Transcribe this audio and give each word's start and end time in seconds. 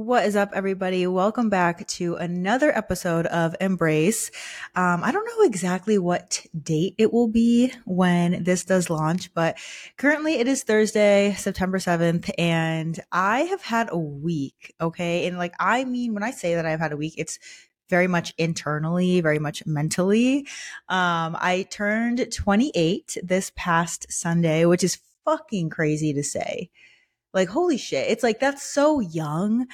What 0.00 0.24
is 0.24 0.34
up, 0.34 0.52
everybody? 0.54 1.06
Welcome 1.06 1.50
back 1.50 1.86
to 1.88 2.14
another 2.14 2.74
episode 2.74 3.26
of 3.26 3.54
Embrace. 3.60 4.30
Um, 4.74 5.04
I 5.04 5.12
don't 5.12 5.26
know 5.26 5.44
exactly 5.44 5.98
what 5.98 6.46
date 6.58 6.94
it 6.96 7.12
will 7.12 7.28
be 7.28 7.74
when 7.84 8.42
this 8.42 8.64
does 8.64 8.88
launch, 8.88 9.34
but 9.34 9.58
currently 9.98 10.36
it 10.36 10.48
is 10.48 10.62
Thursday, 10.62 11.34
September 11.36 11.76
7th, 11.76 12.30
and 12.38 12.98
I 13.12 13.40
have 13.40 13.60
had 13.60 13.90
a 13.92 13.98
week, 13.98 14.74
okay? 14.80 15.26
And 15.26 15.36
like, 15.36 15.52
I 15.60 15.84
mean, 15.84 16.14
when 16.14 16.22
I 16.22 16.30
say 16.30 16.54
that 16.54 16.64
I've 16.64 16.80
had 16.80 16.92
a 16.92 16.96
week, 16.96 17.16
it's 17.18 17.38
very 17.90 18.06
much 18.08 18.32
internally, 18.38 19.20
very 19.20 19.38
much 19.38 19.66
mentally. 19.66 20.46
Um, 20.88 21.36
I 21.38 21.66
turned 21.68 22.32
28 22.32 23.18
this 23.22 23.52
past 23.54 24.10
Sunday, 24.10 24.64
which 24.64 24.82
is 24.82 24.98
fucking 25.26 25.68
crazy 25.68 26.14
to 26.14 26.22
say. 26.22 26.70
Like, 27.32 27.48
holy 27.48 27.78
shit. 27.78 28.10
It's 28.10 28.22
like, 28.22 28.40
that's 28.40 28.62
so 28.62 29.00
young, 29.00 29.66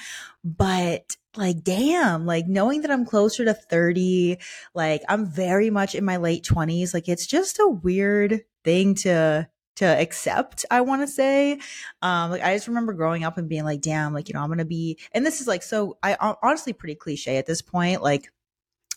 but 0.43 1.15
like, 1.35 1.63
damn, 1.63 2.25
like 2.25 2.47
knowing 2.47 2.81
that 2.81 2.91
I'm 2.91 3.05
closer 3.05 3.45
to 3.45 3.53
30, 3.53 4.37
like 4.73 5.03
I'm 5.07 5.25
very 5.25 5.69
much 5.69 5.95
in 5.95 6.05
my 6.05 6.17
late 6.17 6.43
20s. 6.43 6.93
Like, 6.93 7.07
it's 7.07 7.27
just 7.27 7.59
a 7.59 7.67
weird 7.67 8.41
thing 8.63 8.95
to, 8.95 9.47
to 9.77 9.85
accept, 9.85 10.65
I 10.71 10.81
want 10.81 11.03
to 11.03 11.07
say. 11.07 11.59
Um, 12.01 12.31
like 12.31 12.41
I 12.41 12.55
just 12.55 12.67
remember 12.67 12.93
growing 12.93 13.23
up 13.23 13.37
and 13.37 13.47
being 13.47 13.63
like, 13.63 13.81
damn, 13.81 14.13
like, 14.13 14.27
you 14.27 14.33
know, 14.33 14.41
I'm 14.41 14.49
to 14.57 14.65
be, 14.65 14.99
and 15.11 15.25
this 15.25 15.41
is 15.41 15.47
like, 15.47 15.63
so 15.63 15.97
I 16.03 16.35
honestly 16.41 16.73
pretty 16.73 16.95
cliche 16.95 17.37
at 17.37 17.45
this 17.45 17.61
point. 17.61 18.01
Like, 18.01 18.31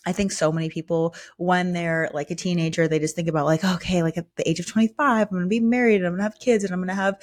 I 0.05 0.13
think 0.13 0.31
so 0.31 0.51
many 0.51 0.69
people, 0.69 1.15
when 1.37 1.73
they're 1.73 2.09
like 2.13 2.31
a 2.31 2.35
teenager, 2.35 2.87
they 2.87 2.99
just 2.99 3.15
think 3.15 3.27
about 3.27 3.45
like, 3.45 3.63
okay, 3.63 4.01
like 4.01 4.17
at 4.17 4.35
the 4.35 4.49
age 4.49 4.59
of 4.59 4.65
25, 4.65 5.27
I'm 5.27 5.29
going 5.29 5.43
to 5.43 5.47
be 5.47 5.59
married 5.59 5.97
and 5.97 6.05
I'm 6.05 6.13
going 6.13 6.19
to 6.19 6.23
have 6.23 6.39
kids 6.39 6.63
and 6.63 6.73
I'm 6.73 6.79
going 6.79 6.87
to 6.87 6.95
have, 6.95 7.21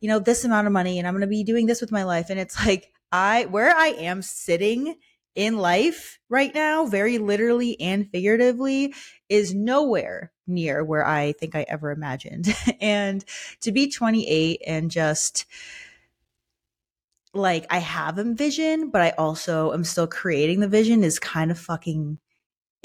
you 0.00 0.08
know, 0.08 0.18
this 0.18 0.44
amount 0.44 0.66
of 0.66 0.72
money 0.72 0.98
and 0.98 1.06
I'm 1.06 1.14
going 1.14 1.20
to 1.20 1.28
be 1.28 1.44
doing 1.44 1.66
this 1.66 1.80
with 1.80 1.92
my 1.92 2.02
life. 2.02 2.30
And 2.30 2.40
it's 2.40 2.66
like, 2.66 2.92
I, 3.12 3.44
where 3.44 3.74
I 3.74 3.88
am 3.88 4.22
sitting 4.22 4.96
in 5.36 5.58
life 5.58 6.18
right 6.28 6.52
now, 6.54 6.86
very 6.86 7.18
literally 7.18 7.80
and 7.80 8.10
figuratively, 8.10 8.94
is 9.28 9.54
nowhere 9.54 10.32
near 10.46 10.82
where 10.82 11.06
I 11.06 11.32
think 11.32 11.54
I 11.54 11.64
ever 11.68 11.90
imagined. 11.90 12.48
and 12.80 13.24
to 13.60 13.70
be 13.70 13.90
28 13.90 14.62
and 14.66 14.90
just, 14.90 15.44
like 17.36 17.66
I 17.70 17.78
have 17.78 18.18
a 18.18 18.24
vision, 18.24 18.90
but 18.90 19.02
I 19.02 19.10
also 19.18 19.72
am 19.72 19.84
still 19.84 20.06
creating 20.06 20.60
the 20.60 20.68
vision 20.68 21.04
is 21.04 21.18
kind 21.18 21.50
of 21.50 21.58
fucking 21.58 22.18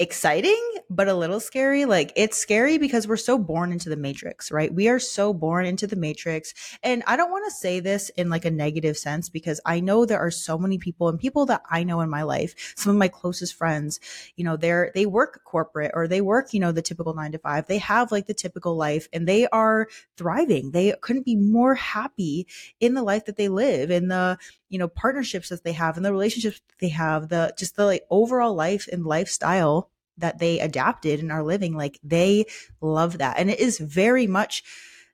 exciting 0.02 0.68
but 0.90 1.08
a 1.08 1.14
little 1.14 1.40
scary. 1.40 1.86
Like 1.86 2.12
it's 2.16 2.36
scary 2.36 2.76
because 2.76 3.08
we're 3.08 3.16
so 3.16 3.38
born 3.38 3.72
into 3.72 3.88
the 3.88 3.96
matrix 3.96 4.50
right? 4.50 4.72
We 4.72 4.88
are 4.88 4.98
so 4.98 5.32
born 5.32 5.64
into 5.64 5.86
the 5.86 5.96
matrix. 5.96 6.52
And 6.82 7.02
i 7.06 7.16
don't 7.16 7.30
want 7.30 7.44
to 7.46 7.50
say 7.50 7.80
this 7.80 8.10
in 8.10 8.28
like 8.28 8.44
a 8.44 8.50
negative 8.50 8.96
sense 8.96 9.28
because 9.28 9.60
i 9.64 9.80
know 9.80 10.04
there 10.04 10.18
are 10.18 10.30
so 10.30 10.58
many 10.58 10.78
people 10.78 11.08
and 11.08 11.18
people 11.18 11.46
that 11.46 11.62
i 11.70 11.84
know 11.84 12.00
in 12.00 12.10
my 12.10 12.22
life 12.22 12.74
some 12.76 12.90
of 12.90 12.96
my 12.96 13.08
closest 13.08 13.54
friends 13.54 14.00
you 14.36 14.44
know 14.44 14.56
they're 14.56 14.90
they 14.94 15.06
work 15.06 15.40
corporate 15.44 15.92
or 15.94 16.06
they 16.06 16.20
work 16.20 16.52
you 16.52 16.60
know 16.60 16.72
the 16.72 16.82
typical 16.82 17.14
9 17.14 17.32
to 17.32 17.38
5 17.38 17.66
they 17.66 17.78
have 17.78 18.12
like 18.12 18.26
the 18.26 18.34
typical 18.34 18.76
life 18.76 19.08
and 19.12 19.26
they 19.26 19.46
are 19.48 19.88
thriving. 20.16 20.70
They 20.70 20.94
couldn't 21.00 21.24
be 21.24 21.36
more 21.36 21.74
happy 21.74 22.46
in 22.80 22.94
the 22.94 23.02
life 23.02 23.26
that 23.26 23.36
they 23.36 23.48
live 23.48 23.90
in 23.90 24.08
the 24.08 24.38
you 24.68 24.78
know 24.78 24.88
partnerships 24.88 25.48
that 25.50 25.64
they 25.64 25.72
have 25.72 25.96
and 25.96 26.04
the 26.04 26.12
relationships 26.12 26.60
they 26.80 26.88
have 26.88 27.28
the 27.28 27.54
just 27.58 27.76
the 27.76 27.84
like 27.84 28.04
overall 28.10 28.54
life 28.54 28.88
and 28.90 29.04
lifestyle 29.04 29.90
that 30.22 30.38
they 30.38 30.60
adapted 30.60 31.20
and 31.20 31.30
are 31.30 31.42
living 31.42 31.76
like 31.76 32.00
they 32.02 32.46
love 32.80 33.18
that. 33.18 33.38
And 33.38 33.50
it 33.50 33.60
is 33.60 33.78
very 33.78 34.26
much 34.26 34.62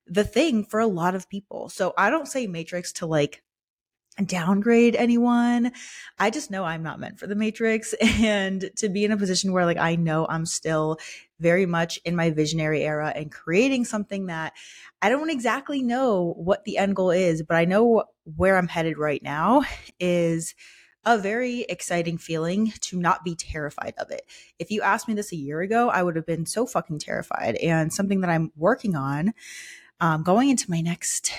the 0.07 0.23
thing 0.23 0.63
for 0.63 0.79
a 0.79 0.87
lot 0.87 1.15
of 1.15 1.29
people. 1.29 1.69
So 1.69 1.93
i 1.97 2.09
don't 2.09 2.27
say 2.27 2.47
matrix 2.47 2.93
to 2.93 3.05
like 3.05 3.43
downgrade 4.25 4.95
anyone. 4.95 5.71
I 6.17 6.29
just 6.29 6.51
know 6.51 6.63
i'm 6.63 6.83
not 6.83 6.99
meant 6.99 7.19
for 7.19 7.27
the 7.27 7.35
matrix. 7.35 7.93
And 8.01 8.69
to 8.77 8.89
be 8.89 9.05
in 9.05 9.11
a 9.11 9.17
position 9.17 9.51
where 9.51 9.65
like 9.65 9.77
i 9.77 9.95
know 9.95 10.25
i'm 10.29 10.45
still 10.45 10.97
very 11.39 11.65
much 11.65 11.99
in 12.05 12.15
my 12.15 12.31
visionary 12.31 12.83
era 12.83 13.11
and 13.15 13.31
creating 13.31 13.85
something 13.85 14.27
that 14.27 14.53
i 15.01 15.09
don't 15.09 15.29
exactly 15.29 15.81
know 15.81 16.33
what 16.37 16.65
the 16.65 16.77
end 16.77 16.95
goal 16.95 17.11
is 17.11 17.41
but 17.43 17.55
i 17.55 17.65
know 17.65 18.03
where 18.35 18.57
i'm 18.57 18.67
headed 18.67 18.97
right 18.97 19.23
now 19.23 19.63
is 19.99 20.53
a 21.05 21.17
very 21.17 21.61
exciting 21.61 22.17
feeling 22.17 22.73
to 22.81 22.99
not 22.99 23.23
be 23.23 23.35
terrified 23.35 23.93
of 23.97 24.11
it. 24.11 24.23
If 24.59 24.69
you 24.71 24.81
asked 24.81 25.07
me 25.07 25.13
this 25.13 25.31
a 25.31 25.37
year 25.37 25.61
ago, 25.61 25.89
I 25.89 26.03
would 26.03 26.15
have 26.15 26.25
been 26.25 26.45
so 26.45 26.65
fucking 26.65 26.99
terrified. 26.99 27.55
And 27.55 27.93
something 27.93 28.21
that 28.21 28.29
I'm 28.29 28.51
working 28.55 28.95
on 28.95 29.33
um, 29.99 30.23
going 30.23 30.49
into 30.49 30.69
my 30.69 30.81
next 30.81 31.31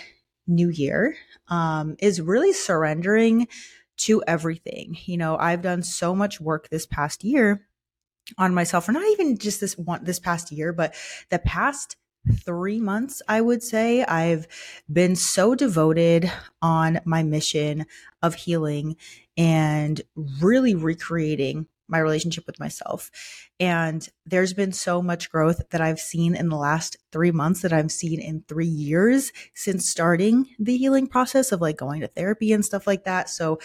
new 0.46 0.68
year 0.68 1.16
um, 1.48 1.96
is 1.98 2.20
really 2.20 2.52
surrendering 2.52 3.48
to 3.98 4.22
everything. 4.26 4.96
You 5.04 5.18
know, 5.18 5.36
I've 5.36 5.62
done 5.62 5.82
so 5.82 6.14
much 6.14 6.40
work 6.40 6.68
this 6.70 6.86
past 6.86 7.22
year 7.22 7.66
on 8.38 8.54
myself, 8.54 8.88
or 8.88 8.92
not 8.92 9.06
even 9.12 9.38
just 9.38 9.60
this 9.60 9.76
one 9.76 10.04
this 10.04 10.18
past 10.18 10.52
year, 10.52 10.72
but 10.72 10.94
the 11.30 11.38
past 11.38 11.96
three 12.44 12.80
months, 12.80 13.22
I 13.28 13.40
would 13.40 13.62
say, 13.62 14.04
I've 14.04 14.46
been 14.92 15.16
so 15.16 15.54
devoted 15.54 16.30
on 16.60 17.00
my 17.04 17.22
mission 17.22 17.86
of 18.22 18.34
healing 18.34 18.96
and 19.36 20.00
really 20.40 20.74
recreating 20.74 21.66
my 21.88 21.98
relationship 21.98 22.46
with 22.46 22.60
myself. 22.60 23.10
And 23.58 24.08
there's 24.24 24.52
been 24.52 24.72
so 24.72 25.02
much 25.02 25.30
growth 25.30 25.60
that 25.70 25.80
I've 25.80 25.98
seen 25.98 26.36
in 26.36 26.48
the 26.48 26.56
last 26.56 26.96
three 27.10 27.32
months 27.32 27.62
that 27.62 27.72
I've 27.72 27.90
seen 27.90 28.20
in 28.20 28.44
three 28.46 28.66
years 28.66 29.32
since 29.54 29.90
starting 29.90 30.46
the 30.58 30.76
healing 30.76 31.08
process 31.08 31.52
of 31.52 31.60
like 31.60 31.76
going 31.76 32.00
to 32.02 32.06
therapy 32.06 32.52
and 32.52 32.64
stuff 32.64 32.86
like 32.86 33.04
that. 33.04 33.28
So 33.28 33.58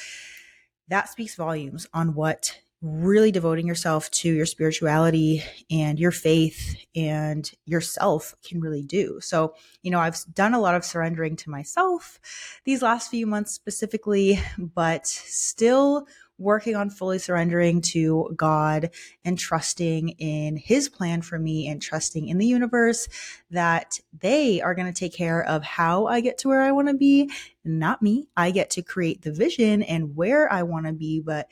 that 0.87 1.09
speaks 1.09 1.35
volumes 1.35 1.87
on 1.93 2.15
what 2.15 2.59
really 2.85 3.31
devoting 3.31 3.65
yourself 3.65 4.11
to 4.11 4.31
your 4.31 4.45
spirituality 4.45 5.43
and 5.71 5.99
your 5.99 6.11
faith 6.11 6.75
and 6.95 7.51
yourself 7.65 8.35
can 8.43 8.61
really 8.61 8.83
do. 8.83 9.19
So, 9.21 9.55
you 9.81 9.89
know, 9.89 9.99
I've 9.99 10.23
done 10.33 10.53
a 10.53 10.59
lot 10.59 10.75
of 10.75 10.85
surrendering 10.85 11.35
to 11.37 11.49
myself 11.49 12.19
these 12.63 12.83
last 12.83 13.09
few 13.09 13.25
months 13.25 13.51
specifically, 13.53 14.39
but 14.57 15.07
still 15.07 16.05
working 16.37 16.75
on 16.75 16.89
fully 16.89 17.17
surrendering 17.17 17.81
to 17.81 18.31
God 18.35 18.91
and 19.23 19.39
trusting 19.39 20.09
in 20.09 20.57
His 20.57 20.87
plan 20.89 21.21
for 21.21 21.39
me 21.39 21.67
and 21.67 21.81
trusting 21.81 22.27
in 22.27 22.37
the 22.37 22.45
universe 22.45 23.07
that 23.49 23.99
they 24.19 24.61
are 24.61 24.75
going 24.75 24.91
to 24.91 24.99
take 24.99 25.13
care 25.13 25.43
of 25.43 25.63
how 25.63 26.05
I 26.05 26.21
get 26.21 26.37
to 26.39 26.49
where 26.49 26.61
I 26.61 26.71
want 26.71 26.89
to 26.89 26.93
be, 26.93 27.31
not 27.63 28.01
me. 28.01 28.27
I 28.35 28.51
get 28.51 28.69
to 28.71 28.83
create 28.83 29.21
the 29.21 29.31
vision 29.31 29.81
and 29.81 30.15
where 30.15 30.51
I 30.51 30.63
want 30.63 30.85
to 30.85 30.93
be, 30.93 31.21
but 31.21 31.47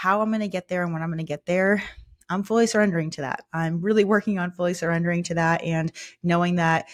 how 0.00 0.22
I'm 0.22 0.30
going 0.30 0.40
to 0.40 0.48
get 0.48 0.66
there 0.68 0.82
and 0.82 0.94
when 0.94 1.02
I'm 1.02 1.10
going 1.10 1.18
to 1.18 1.24
get 1.24 1.44
there, 1.44 1.82
I'm 2.30 2.42
fully 2.42 2.66
surrendering 2.66 3.10
to 3.10 3.20
that. 3.20 3.44
I'm 3.52 3.82
really 3.82 4.04
working 4.04 4.38
on 4.38 4.50
fully 4.50 4.72
surrendering 4.72 5.24
to 5.24 5.34
that 5.34 5.62
and 5.62 5.92
knowing 6.22 6.54
that, 6.54 6.88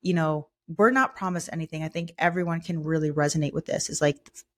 you 0.00 0.14
know, 0.14 0.48
we're 0.78 0.90
not 0.90 1.14
promised 1.14 1.50
anything. 1.52 1.82
I 1.82 1.88
think 1.88 2.14
everyone 2.16 2.62
can 2.62 2.82
really 2.82 3.10
resonate 3.10 3.52
with 3.52 3.66
this. 3.66 3.90
Is 3.90 4.00
like 4.00 4.16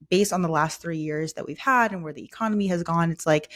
based 0.08 0.32
on 0.32 0.42
the 0.42 0.48
last 0.48 0.80
three 0.80 0.98
years 0.98 1.32
that 1.32 1.48
we've 1.48 1.58
had 1.58 1.90
and 1.90 2.04
where 2.04 2.12
the 2.12 2.22
economy 2.22 2.68
has 2.68 2.84
gone, 2.84 3.10
it's 3.10 3.26
like 3.26 3.50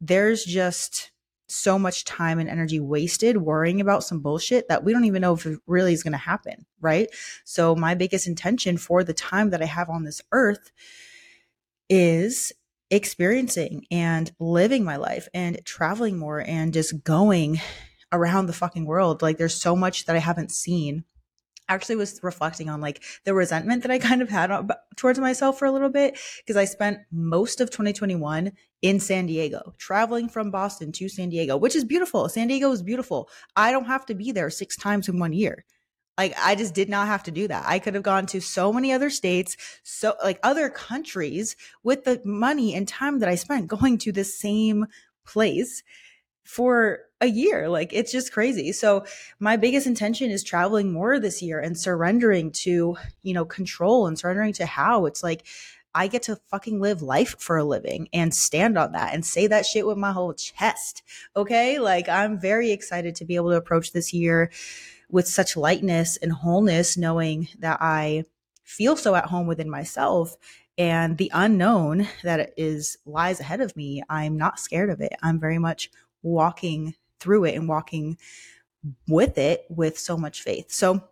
there's 0.00 0.42
just 0.42 1.10
so 1.46 1.78
much 1.78 2.06
time 2.06 2.38
and 2.38 2.48
energy 2.48 2.80
wasted 2.80 3.36
worrying 3.36 3.82
about 3.82 4.04
some 4.04 4.20
bullshit 4.20 4.68
that 4.68 4.84
we 4.84 4.94
don't 4.94 5.04
even 5.04 5.20
know 5.20 5.34
if 5.34 5.44
it 5.44 5.58
really 5.66 5.92
is 5.92 6.02
going 6.02 6.12
to 6.12 6.18
happen. 6.18 6.64
Right. 6.80 7.08
So, 7.44 7.76
my 7.76 7.94
biggest 7.94 8.26
intention 8.26 8.78
for 8.78 9.04
the 9.04 9.14
time 9.14 9.50
that 9.50 9.60
I 9.60 9.66
have 9.66 9.90
on 9.90 10.04
this 10.04 10.22
earth 10.32 10.72
is 11.90 12.54
experiencing 12.90 13.86
and 13.90 14.32
living 14.38 14.84
my 14.84 14.96
life 14.96 15.28
and 15.34 15.60
traveling 15.64 16.16
more 16.16 16.40
and 16.40 16.72
just 16.72 17.02
going 17.04 17.60
around 18.12 18.46
the 18.46 18.52
fucking 18.52 18.86
world. 18.86 19.22
Like 19.22 19.38
there's 19.38 19.60
so 19.60 19.74
much 19.74 20.06
that 20.06 20.16
I 20.16 20.20
haven't 20.20 20.52
seen. 20.52 21.04
I 21.68 21.74
actually 21.74 21.96
was 21.96 22.20
reflecting 22.22 22.68
on 22.68 22.80
like 22.80 23.02
the 23.24 23.34
resentment 23.34 23.82
that 23.82 23.90
I 23.90 23.98
kind 24.08 24.22
of 24.22 24.28
had 24.28 24.50
towards 24.96 25.18
myself 25.18 25.58
for 25.58 25.66
a 25.66 25.72
little 25.72 25.90
bit 25.90 26.18
because 26.38 26.56
I 26.56 26.64
spent 26.64 27.00
most 27.10 27.60
of 27.60 27.70
2021 27.70 28.52
in 28.82 29.00
San 29.00 29.26
Diego, 29.26 29.74
traveling 29.78 30.28
from 30.28 30.50
Boston 30.50 30.92
to 30.92 31.08
San 31.08 31.28
Diego, 31.28 31.56
which 31.56 31.74
is 31.74 31.84
beautiful. 31.84 32.28
San 32.28 32.46
Diego 32.46 32.70
is 32.70 32.82
beautiful. 32.82 33.28
I 33.56 33.72
don't 33.72 33.86
have 33.86 34.06
to 34.06 34.14
be 34.14 34.30
there 34.30 34.50
six 34.50 34.76
times 34.76 35.08
in 35.08 35.18
one 35.18 35.32
year. 35.32 35.64
Like 36.18 36.34
I 36.38 36.54
just 36.54 36.74
did 36.74 36.88
not 36.88 37.08
have 37.08 37.22
to 37.24 37.30
do 37.30 37.46
that. 37.48 37.64
I 37.66 37.78
could 37.78 37.94
have 37.94 38.02
gone 38.02 38.26
to 38.26 38.40
so 38.40 38.72
many 38.72 38.92
other 38.92 39.10
states, 39.10 39.56
so 39.82 40.14
like 40.22 40.40
other 40.42 40.70
countries 40.70 41.56
with 41.82 42.04
the 42.04 42.20
money 42.24 42.74
and 42.74 42.88
time 42.88 43.18
that 43.18 43.28
I 43.28 43.34
spent 43.34 43.66
going 43.68 43.98
to 43.98 44.12
the 44.12 44.24
same 44.24 44.86
place 45.26 45.82
for 46.44 47.00
a 47.20 47.26
year. 47.26 47.68
Like 47.68 47.92
it's 47.92 48.12
just 48.12 48.32
crazy. 48.32 48.72
So 48.72 49.04
my 49.40 49.56
biggest 49.56 49.86
intention 49.86 50.30
is 50.30 50.44
traveling 50.44 50.92
more 50.92 51.18
this 51.18 51.42
year 51.42 51.58
and 51.58 51.78
surrendering 51.78 52.50
to, 52.52 52.96
you 53.22 53.34
know, 53.34 53.44
control 53.44 54.06
and 54.06 54.18
surrendering 54.18 54.52
to 54.54 54.66
how 54.66 55.06
it's 55.06 55.22
like 55.22 55.46
I 55.94 56.08
get 56.08 56.22
to 56.24 56.36
fucking 56.50 56.78
live 56.78 57.00
life 57.00 57.36
for 57.38 57.56
a 57.56 57.64
living 57.64 58.08
and 58.12 58.34
stand 58.34 58.76
on 58.76 58.92
that 58.92 59.14
and 59.14 59.24
say 59.24 59.46
that 59.46 59.64
shit 59.64 59.86
with 59.86 59.96
my 59.96 60.12
whole 60.12 60.34
chest. 60.34 61.02
Okay? 61.34 61.78
Like 61.78 62.08
I'm 62.08 62.38
very 62.38 62.70
excited 62.70 63.14
to 63.16 63.24
be 63.24 63.36
able 63.36 63.50
to 63.50 63.56
approach 63.56 63.92
this 63.92 64.12
year 64.12 64.50
with 65.16 65.26
such 65.26 65.56
lightness 65.56 66.18
and 66.18 66.30
wholeness, 66.30 66.94
knowing 66.98 67.48
that 67.58 67.78
I 67.80 68.24
feel 68.64 68.96
so 68.96 69.14
at 69.14 69.24
home 69.24 69.46
within 69.46 69.70
myself 69.70 70.36
and 70.76 71.16
the 71.16 71.30
unknown 71.32 72.06
that 72.22 72.52
is 72.58 72.98
lies 73.06 73.40
ahead 73.40 73.62
of 73.62 73.74
me, 73.78 74.02
I'm 74.10 74.36
not 74.36 74.60
scared 74.60 74.90
of 74.90 75.00
it. 75.00 75.14
I'm 75.22 75.40
very 75.40 75.56
much 75.58 75.90
walking 76.22 76.96
through 77.18 77.44
it 77.46 77.54
and 77.54 77.66
walking 77.66 78.18
with 79.08 79.38
it 79.38 79.64
with 79.70 79.98
so 79.98 80.18
much 80.18 80.42
faith. 80.42 80.70
So 80.70 81.02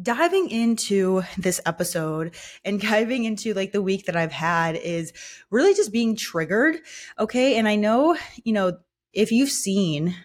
diving 0.00 0.48
into 0.48 1.20
this 1.36 1.60
episode 1.66 2.34
and 2.64 2.80
diving 2.90 3.24
into 3.24 3.52
like 3.52 3.72
the 3.72 3.82
week 3.82 4.06
that 4.06 4.16
I've 4.16 4.32
had 4.32 4.76
is 4.76 5.12
really 5.50 5.74
just 5.74 5.92
being 5.92 6.16
triggered. 6.16 6.78
Okay. 7.18 7.58
And 7.58 7.68
I 7.68 7.76
know, 7.76 8.16
you 8.44 8.54
know, 8.54 8.78
if 9.12 9.30
you've 9.30 9.50
seen 9.50 10.16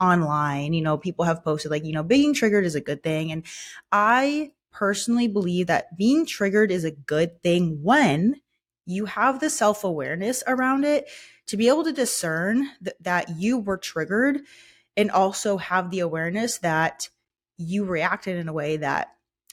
online, 0.00 0.72
you 0.72 0.82
know, 0.82 0.96
people 0.96 1.24
have 1.24 1.44
posted 1.44 1.70
like, 1.70 1.84
you 1.84 1.92
know, 1.92 2.02
being 2.02 2.34
triggered 2.34 2.64
is 2.64 2.74
a 2.74 2.80
good 2.80 3.02
thing. 3.02 3.32
And 3.32 3.44
I 3.92 4.52
personally 4.72 5.28
believe 5.28 5.66
that 5.66 5.96
being 5.96 6.26
triggered 6.26 6.70
is 6.70 6.84
a 6.84 6.90
good 6.90 7.42
thing 7.42 7.82
when 7.82 8.40
you 8.86 9.04
have 9.06 9.40
the 9.40 9.50
self 9.50 9.84
awareness 9.84 10.42
around 10.46 10.84
it 10.84 11.08
to 11.46 11.56
be 11.56 11.68
able 11.68 11.84
to 11.84 11.92
discern 11.92 12.68
th- 12.82 12.96
that 13.00 13.28
you 13.36 13.58
were 13.58 13.76
triggered 13.76 14.40
and 14.96 15.10
also 15.10 15.56
have 15.56 15.90
the 15.90 16.00
awareness 16.00 16.58
that 16.58 17.08
you 17.56 17.84
reacted 17.84 18.36
in 18.36 18.48
a 18.48 18.52
way 18.52 18.76
that 18.76 19.08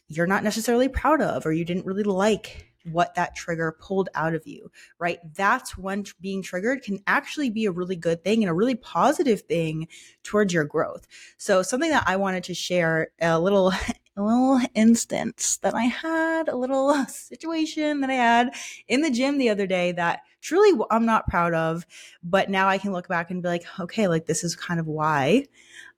you're 0.08 0.28
not 0.28 0.44
necessarily 0.44 0.88
proud 0.88 1.22
of 1.22 1.46
or 1.46 1.52
you 1.52 1.66
didn't 1.66 1.86
really 1.86 2.04
like 2.04 2.75
what 2.92 3.16
that 3.16 3.36
trigger 3.36 3.76
pulled 3.80 4.10
out 4.16 4.34
of 4.34 4.46
you, 4.46 4.72
right? 5.00 5.20
That's 5.36 5.78
when 5.78 6.06
being 6.22 6.42
triggered 6.42 6.84
can 6.84 7.00
actually 7.08 7.50
be 7.50 7.66
a 7.66 7.72
really 7.72 7.96
good 7.96 8.24
thing 8.24 8.44
and 8.44 8.50
a 8.50 8.54
really 8.54 8.76
positive 8.76 9.42
thing 9.42 9.88
towards 10.24 10.54
your 10.54 10.66
growth. 10.66 11.08
So 11.38 11.62
something 11.62 11.90
that 11.90 12.06
I 12.08 12.16
wanted 12.16 12.44
to 12.46 12.54
share 12.54 13.10
a 13.20 13.40
little 13.40 13.74
a 14.18 14.24
little 14.24 14.62
instance 14.76 15.58
that 15.58 15.74
I 15.74 15.84
had, 15.84 16.48
a 16.48 16.56
little 16.56 16.94
situation 17.08 18.00
that 18.00 18.10
I 18.10 18.14
had 18.14 18.56
in 18.88 19.02
the 19.02 19.12
gym 19.12 19.38
the 19.38 19.50
other 19.50 19.68
day 19.68 19.92
that 19.92 20.22
truly 20.40 20.80
I'm 20.90 21.06
not 21.06 21.28
proud 21.28 21.54
of, 21.54 21.86
but 22.24 22.50
now 22.50 22.70
I 22.70 22.78
can 22.78 22.94
look 22.94 23.10
back 23.10 23.30
and 23.30 23.44
be 23.44 23.50
like, 23.50 23.66
okay, 23.80 24.08
like 24.08 24.26
this 24.26 24.44
is 24.44 24.56
kind 24.56 24.80
of 24.80 24.88
why 24.88 25.48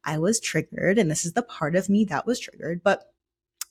I 0.03 0.17
was 0.17 0.39
triggered 0.39 0.97
and 0.97 1.11
this 1.11 1.25
is 1.25 1.33
the 1.33 1.43
part 1.43 1.75
of 1.75 1.89
me 1.89 2.05
that 2.05 2.25
was 2.25 2.39
triggered, 2.39 2.81
but 2.83 3.03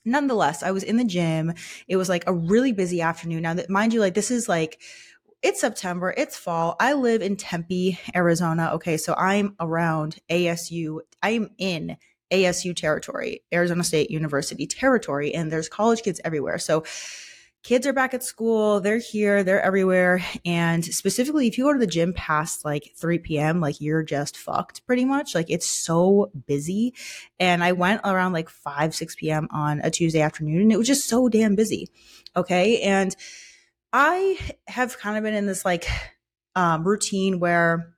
nonetheless, 0.07 0.63
I 0.63 0.71
was 0.71 0.83
in 0.83 0.97
the 0.97 1.05
gym. 1.05 1.53
It 1.89 1.97
was 1.97 2.09
like 2.09 2.25
a 2.27 2.33
really 2.33 2.73
busy 2.73 3.03
afternoon. 3.03 3.43
Now 3.43 3.55
that 3.55 3.69
mind 3.69 3.93
you, 3.93 4.01
like 4.01 4.15
this 4.15 4.31
is 4.31 4.49
like 4.49 4.81
it's 5.43 5.61
September, 5.61 6.15
it's 6.17 6.37
fall. 6.37 6.77
I 6.81 6.95
live 6.95 7.21
in 7.21 7.37
Tempe, 7.37 7.99
Arizona. 8.15 8.71
Okay, 8.75 8.97
so 8.97 9.15
I'm 9.19 9.55
around 9.61 10.19
ASU. 10.31 11.01
I'm 11.23 11.51
in 11.59 11.99
ASU 12.33 12.75
territory, 12.75 13.43
Arizona 13.53 13.85
State 13.85 14.11
University 14.11 14.67
territory, 14.67 15.35
and 15.35 15.53
there's 15.53 15.69
college 15.69 16.03
kids 16.03 16.21
everywhere. 16.25 16.59
So 16.59 16.85
kids 17.67 17.85
are 17.85 17.93
back 17.93 18.15
at 18.15 18.23
school, 18.23 18.81
they're 18.81 18.99
here, 18.99 19.43
they're 19.43 19.61
everywhere. 19.61 20.25
And 20.45 20.85
specifically, 20.85 21.49
if 21.49 21.59
you 21.59 21.65
go 21.65 21.73
to 21.73 21.81
the 21.81 21.87
gym 21.87 22.13
past 22.13 22.65
like 22.65 22.93
3 22.97 23.19
p.m., 23.19 23.61
like 23.61 23.81
you're 23.81 24.05
just 24.05 24.37
fucked 24.37 24.87
pretty 24.87 25.05
much. 25.05 25.35
Like 25.35 25.51
it's 25.51 25.67
so 25.67 26.31
busy. 26.47 26.95
And 27.41 27.65
I 27.65 27.73
went 27.73 28.03
around 28.05 28.35
like 28.35 28.49
5, 28.49 28.95
6 28.95 29.17
p.m. 29.17 29.49
on 29.51 29.81
a 29.83 29.91
Tuesday 29.91 30.21
afternoon, 30.21 30.63
and 30.63 30.73
it 30.73 30.77
was 30.77 30.87
just 30.87 31.09
so 31.09 31.29
damn 31.29 31.57
busy. 31.57 31.89
Okay. 32.37 32.83
And 32.83 33.17
I 33.93 34.39
have 34.69 34.97
kind 34.99 35.17
of 35.17 35.25
been 35.25 35.35
in 35.35 35.47
this 35.47 35.65
like 35.65 35.89
um, 36.55 36.87
routine 36.87 37.41
where 37.41 37.96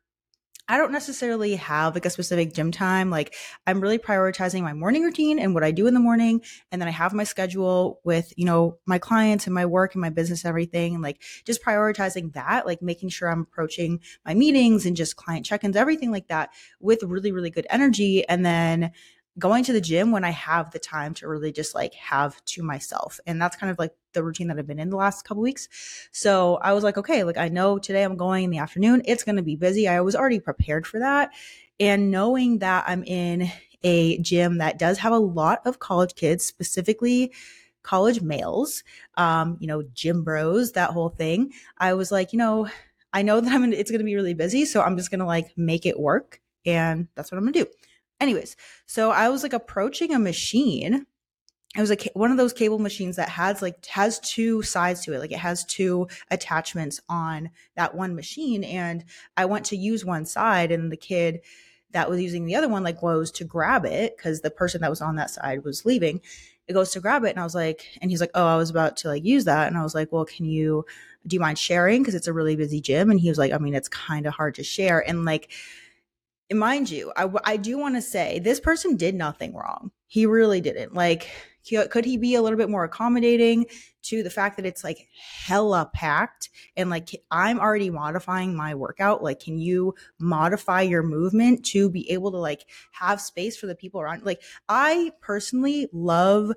I 0.68 0.76
don't 0.76 0.92
necessarily 0.92 1.56
have 1.56 1.94
like 1.94 2.04
a 2.04 2.10
specific 2.10 2.52
gym 2.52 2.70
time. 2.70 3.08
Like 3.08 3.34
I'm 3.66 3.80
really 3.80 3.98
prioritizing 3.98 4.62
my 4.62 4.74
morning 4.74 5.02
routine 5.02 5.38
and 5.38 5.54
what 5.54 5.64
I 5.64 5.70
do 5.70 5.86
in 5.86 5.94
the 5.94 6.00
morning. 6.00 6.42
And 6.70 6.80
then 6.80 6.88
I 6.88 6.92
have 6.92 7.14
my 7.14 7.24
schedule 7.24 8.00
with, 8.04 8.32
you 8.36 8.44
know, 8.44 8.78
my 8.86 8.98
clients 8.98 9.46
and 9.46 9.54
my 9.54 9.64
work 9.64 9.94
and 9.94 10.02
my 10.02 10.10
business, 10.10 10.44
and 10.44 10.50
everything. 10.50 10.94
And 10.94 11.02
like 11.02 11.22
just 11.46 11.64
prioritizing 11.64 12.34
that, 12.34 12.66
like 12.66 12.82
making 12.82 13.08
sure 13.08 13.30
I'm 13.30 13.40
approaching 13.40 14.00
my 14.26 14.34
meetings 14.34 14.84
and 14.84 14.94
just 14.94 15.16
client 15.16 15.46
check-ins, 15.46 15.76
everything 15.76 16.10
like 16.10 16.28
that 16.28 16.50
with 16.80 17.02
really, 17.02 17.32
really 17.32 17.50
good 17.50 17.66
energy. 17.70 18.28
And 18.28 18.44
then 18.44 18.92
going 19.38 19.62
to 19.62 19.72
the 19.72 19.80
gym 19.80 20.10
when 20.10 20.24
I 20.24 20.30
have 20.30 20.72
the 20.72 20.80
time 20.80 21.14
to 21.14 21.28
really 21.28 21.52
just 21.52 21.74
like 21.74 21.94
have 21.94 22.44
to 22.44 22.62
myself. 22.62 23.20
And 23.24 23.40
that's 23.40 23.56
kind 23.56 23.70
of 23.70 23.78
like 23.78 23.92
the 24.18 24.24
routine 24.24 24.48
that 24.48 24.58
I've 24.58 24.66
been 24.66 24.78
in 24.78 24.90
the 24.90 24.96
last 24.96 25.24
couple 25.24 25.42
weeks. 25.42 25.68
So 26.12 26.56
I 26.56 26.72
was 26.72 26.84
like, 26.84 26.98
okay, 26.98 27.24
like 27.24 27.38
I 27.38 27.48
know 27.48 27.78
today 27.78 28.02
I'm 28.02 28.16
going 28.16 28.44
in 28.44 28.50
the 28.50 28.58
afternoon. 28.58 29.02
It's 29.04 29.24
going 29.24 29.36
to 29.36 29.42
be 29.42 29.56
busy. 29.56 29.88
I 29.88 30.00
was 30.00 30.16
already 30.16 30.40
prepared 30.40 30.86
for 30.86 30.98
that. 30.98 31.30
And 31.80 32.10
knowing 32.10 32.58
that 32.58 32.84
I'm 32.88 33.04
in 33.04 33.50
a 33.82 34.18
gym 34.18 34.58
that 34.58 34.78
does 34.78 34.98
have 34.98 35.12
a 35.12 35.18
lot 35.18 35.60
of 35.64 35.78
college 35.78 36.14
kids, 36.16 36.44
specifically 36.44 37.32
college 37.82 38.20
males, 38.20 38.82
um, 39.16 39.56
you 39.60 39.66
know, 39.66 39.82
gym 39.94 40.24
bros, 40.24 40.72
that 40.72 40.90
whole 40.90 41.08
thing. 41.08 41.52
I 41.78 41.94
was 41.94 42.10
like, 42.10 42.32
you 42.32 42.38
know, 42.38 42.68
I 43.12 43.22
know 43.22 43.40
that 43.40 43.52
I'm 43.52 43.64
in, 43.64 43.72
it's 43.72 43.90
going 43.90 44.00
to 44.00 44.04
be 44.04 44.16
really 44.16 44.34
busy, 44.34 44.64
so 44.64 44.82
I'm 44.82 44.96
just 44.96 45.10
going 45.10 45.20
to 45.20 45.26
like 45.26 45.56
make 45.56 45.86
it 45.86 45.98
work 45.98 46.40
and 46.66 47.08
that's 47.14 47.30
what 47.30 47.38
I'm 47.38 47.44
going 47.44 47.54
to 47.54 47.64
do. 47.64 47.70
Anyways, 48.20 48.56
so 48.86 49.10
I 49.10 49.28
was 49.28 49.42
like 49.42 49.52
approaching 49.52 50.12
a 50.12 50.18
machine. 50.18 51.06
It 51.76 51.80
was 51.80 51.90
like 51.90 52.08
one 52.14 52.30
of 52.30 52.38
those 52.38 52.54
cable 52.54 52.78
machines 52.78 53.16
that 53.16 53.28
has 53.28 53.60
like 53.60 53.84
has 53.86 54.18
two 54.20 54.62
sides 54.62 55.04
to 55.04 55.12
it. 55.12 55.18
Like 55.18 55.32
it 55.32 55.38
has 55.38 55.64
two 55.66 56.08
attachments 56.30 57.00
on 57.08 57.50
that 57.76 57.94
one 57.94 58.14
machine. 58.14 58.64
And 58.64 59.04
I 59.36 59.44
went 59.44 59.66
to 59.66 59.76
use 59.76 60.04
one 60.04 60.24
side 60.24 60.72
and 60.72 60.90
the 60.90 60.96
kid 60.96 61.40
that 61.92 62.08
was 62.08 62.20
using 62.20 62.46
the 62.46 62.54
other 62.54 62.68
one 62.68 62.82
like 62.82 63.00
goes 63.00 63.30
to 63.32 63.44
grab 63.44 63.84
it 63.84 64.16
because 64.16 64.40
the 64.40 64.50
person 64.50 64.80
that 64.80 64.90
was 64.90 65.02
on 65.02 65.16
that 65.16 65.30
side 65.30 65.64
was 65.64 65.84
leaving. 65.84 66.20
It 66.66 66.72
goes 66.72 66.90
to 66.92 67.00
grab 67.00 67.24
it 67.24 67.30
and 67.30 67.40
I 67.40 67.44
was 67.44 67.54
like, 67.54 67.86
and 68.00 68.10
he's 68.10 68.20
like, 68.20 68.30
oh, 68.34 68.46
I 68.46 68.56
was 68.56 68.70
about 68.70 68.96
to 68.98 69.08
like 69.08 69.24
use 69.24 69.44
that. 69.44 69.68
And 69.68 69.76
I 69.76 69.82
was 69.82 69.94
like, 69.94 70.10
well, 70.10 70.24
can 70.24 70.46
you, 70.46 70.84
do 71.26 71.34
you 71.34 71.40
mind 71.40 71.58
sharing? 71.58 72.02
Because 72.02 72.14
it's 72.14 72.26
a 72.26 72.32
really 72.32 72.56
busy 72.56 72.80
gym. 72.80 73.10
And 73.10 73.20
he 73.20 73.28
was 73.28 73.38
like, 73.38 73.52
I 73.52 73.58
mean, 73.58 73.74
it's 73.74 73.88
kind 73.88 74.26
of 74.26 74.34
hard 74.34 74.54
to 74.56 74.64
share. 74.64 75.06
And 75.06 75.24
like, 75.24 75.50
mind 76.52 76.90
you, 76.90 77.12
I, 77.16 77.28
I 77.44 77.56
do 77.56 77.78
want 77.78 77.94
to 77.96 78.02
say 78.02 78.38
this 78.38 78.60
person 78.60 78.96
did 78.96 79.14
nothing 79.14 79.54
wrong. 79.54 79.90
He 80.06 80.24
really 80.26 80.60
didn't. 80.60 80.94
Like, 80.94 81.28
could 81.90 82.04
he 82.04 82.16
be 82.16 82.34
a 82.34 82.42
little 82.42 82.58
bit 82.58 82.70
more 82.70 82.84
accommodating 82.84 83.66
to 84.02 84.22
the 84.22 84.30
fact 84.30 84.56
that 84.56 84.66
it's 84.66 84.84
like 84.84 85.06
hella 85.44 85.90
packed 85.92 86.50
and 86.76 86.88
like 86.88 87.10
I'm 87.30 87.60
already 87.60 87.90
modifying 87.90 88.56
my 88.56 88.74
workout? 88.74 89.22
Like, 89.22 89.40
can 89.40 89.58
you 89.58 89.94
modify 90.18 90.82
your 90.82 91.02
movement 91.02 91.64
to 91.66 91.90
be 91.90 92.10
able 92.10 92.30
to 92.32 92.38
like 92.38 92.66
have 92.92 93.20
space 93.20 93.56
for 93.56 93.66
the 93.66 93.74
people 93.74 94.00
around? 94.00 94.24
Like, 94.24 94.42
I 94.68 95.12
personally 95.20 95.88
love 95.92 96.52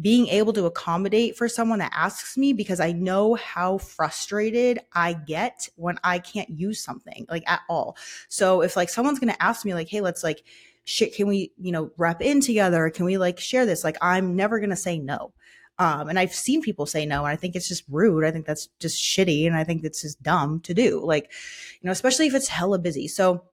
being 0.00 0.26
able 0.28 0.52
to 0.52 0.66
accommodate 0.66 1.36
for 1.36 1.48
someone 1.48 1.78
that 1.78 1.92
asks 1.94 2.36
me 2.36 2.52
because 2.52 2.80
I 2.80 2.92
know 2.92 3.34
how 3.34 3.78
frustrated 3.78 4.78
I 4.92 5.14
get 5.14 5.68
when 5.76 5.98
I 6.04 6.18
can't 6.18 6.50
use 6.50 6.84
something 6.84 7.26
like 7.30 7.44
at 7.46 7.62
all. 7.68 7.96
So 8.28 8.60
if 8.60 8.76
like 8.76 8.90
someone's 8.90 9.18
going 9.18 9.32
to 9.32 9.42
ask 9.42 9.64
me 9.64 9.72
like, 9.72 9.88
Hey, 9.88 10.02
let's 10.02 10.22
like, 10.22 10.44
shit, 10.86 11.14
can 11.14 11.26
we, 11.26 11.52
you 11.58 11.72
know, 11.72 11.90
rep 11.98 12.22
in 12.22 12.40
together? 12.40 12.88
Can 12.90 13.04
we 13.04 13.18
like 13.18 13.38
share 13.38 13.66
this? 13.66 13.84
Like, 13.84 13.98
I'm 14.00 14.36
never 14.36 14.58
going 14.58 14.70
to 14.70 14.76
say 14.76 14.98
no. 14.98 15.32
Um, 15.78 16.08
and 16.08 16.18
I've 16.18 16.32
seen 16.32 16.62
people 16.62 16.86
say 16.86 17.04
no, 17.04 17.24
and 17.24 17.32
I 17.32 17.36
think 17.36 17.54
it's 17.54 17.68
just 17.68 17.84
rude. 17.90 18.24
I 18.24 18.30
think 18.30 18.46
that's 18.46 18.68
just 18.80 19.02
shitty. 19.02 19.46
And 19.46 19.54
I 19.54 19.64
think 19.64 19.84
it's 19.84 20.00
just 20.00 20.22
dumb 20.22 20.60
to 20.60 20.72
do. 20.72 21.04
Like, 21.04 21.30
you 21.82 21.86
know, 21.86 21.92
especially 21.92 22.28
if 22.28 22.34
it's 22.34 22.48
hella 22.48 22.78
busy. 22.78 23.08
So, 23.08 23.44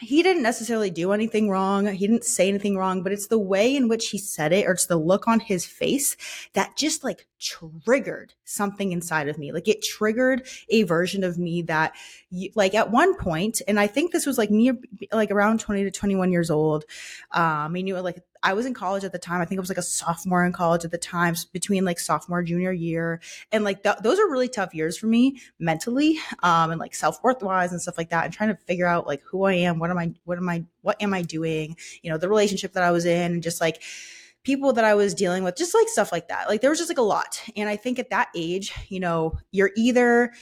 he 0.00 0.22
didn't 0.22 0.42
necessarily 0.42 0.90
do 0.90 1.12
anything 1.12 1.50
wrong. 1.50 1.86
He 1.86 2.06
didn't 2.06 2.24
say 2.24 2.48
anything 2.48 2.74
wrong, 2.74 3.02
but 3.02 3.12
it's 3.12 3.26
the 3.26 3.38
way 3.38 3.76
in 3.76 3.86
which 3.86 4.08
he 4.08 4.16
said 4.16 4.50
it 4.50 4.66
or 4.66 4.72
it's 4.72 4.86
the 4.86 4.96
look 4.96 5.28
on 5.28 5.40
his 5.40 5.66
face 5.66 6.16
that 6.54 6.74
just 6.74 7.04
like 7.04 7.26
triggered 7.40 8.34
something 8.44 8.92
inside 8.92 9.28
of 9.28 9.38
me. 9.38 9.52
Like 9.52 9.66
it 9.66 9.82
triggered 9.82 10.46
a 10.68 10.82
version 10.84 11.24
of 11.24 11.38
me 11.38 11.62
that 11.62 11.94
like 12.54 12.74
at 12.74 12.90
one 12.90 13.16
point, 13.16 13.62
and 13.66 13.80
I 13.80 13.86
think 13.86 14.12
this 14.12 14.26
was 14.26 14.38
like 14.38 14.50
me 14.50 14.72
like 15.12 15.30
around 15.30 15.60
20 15.60 15.84
to 15.84 15.90
21 15.90 16.30
years 16.30 16.50
old. 16.50 16.84
Um, 17.32 17.74
I 17.74 17.80
knew 17.80 17.98
like 17.98 18.22
I 18.42 18.54
was 18.54 18.66
in 18.66 18.74
college 18.74 19.04
at 19.04 19.12
the 19.12 19.18
time. 19.18 19.40
I 19.40 19.44
think 19.44 19.58
I 19.58 19.60
was 19.60 19.68
like 19.68 19.78
a 19.78 19.82
sophomore 19.82 20.44
in 20.44 20.52
college 20.52 20.84
at 20.84 20.90
the 20.90 20.98
time, 20.98 21.34
between 21.52 21.84
like 21.84 21.98
sophomore 21.98 22.42
junior 22.42 22.72
year, 22.72 23.20
and 23.52 23.64
like 23.64 23.82
th- 23.82 23.96
those 24.02 24.18
are 24.18 24.30
really 24.30 24.48
tough 24.48 24.74
years 24.74 24.96
for 24.96 25.06
me 25.06 25.40
mentally, 25.58 26.18
um, 26.42 26.70
and 26.70 26.80
like 26.80 26.94
self 26.94 27.22
worth 27.22 27.42
wise 27.42 27.72
and 27.72 27.80
stuff 27.80 27.98
like 27.98 28.10
that, 28.10 28.24
and 28.24 28.32
trying 28.32 28.50
to 28.50 28.56
figure 28.66 28.86
out 28.86 29.06
like 29.06 29.22
who 29.22 29.44
I 29.44 29.54
am, 29.54 29.78
what 29.78 29.90
am 29.90 29.98
I, 29.98 30.12
what 30.24 30.38
am 30.38 30.48
I, 30.48 30.64
what 30.82 31.00
am 31.02 31.14
I 31.14 31.22
doing, 31.22 31.76
you 32.02 32.10
know, 32.10 32.18
the 32.18 32.28
relationship 32.28 32.74
that 32.74 32.82
I 32.82 32.90
was 32.90 33.04
in, 33.06 33.32
and 33.32 33.42
just 33.42 33.60
like 33.60 33.82
people 34.44 34.72
that 34.72 34.84
I 34.84 34.94
was 34.94 35.14
dealing 35.14 35.44
with, 35.44 35.56
just 35.56 35.74
like 35.74 35.88
stuff 35.88 36.12
like 36.12 36.28
that. 36.28 36.48
Like 36.48 36.60
there 36.60 36.70
was 36.70 36.78
just 36.78 36.90
like 36.90 36.98
a 36.98 37.02
lot, 37.02 37.42
and 37.56 37.68
I 37.68 37.76
think 37.76 37.98
at 37.98 38.10
that 38.10 38.28
age, 38.34 38.72
you 38.88 39.00
know, 39.00 39.36
you're 39.50 39.70
either 39.76 40.32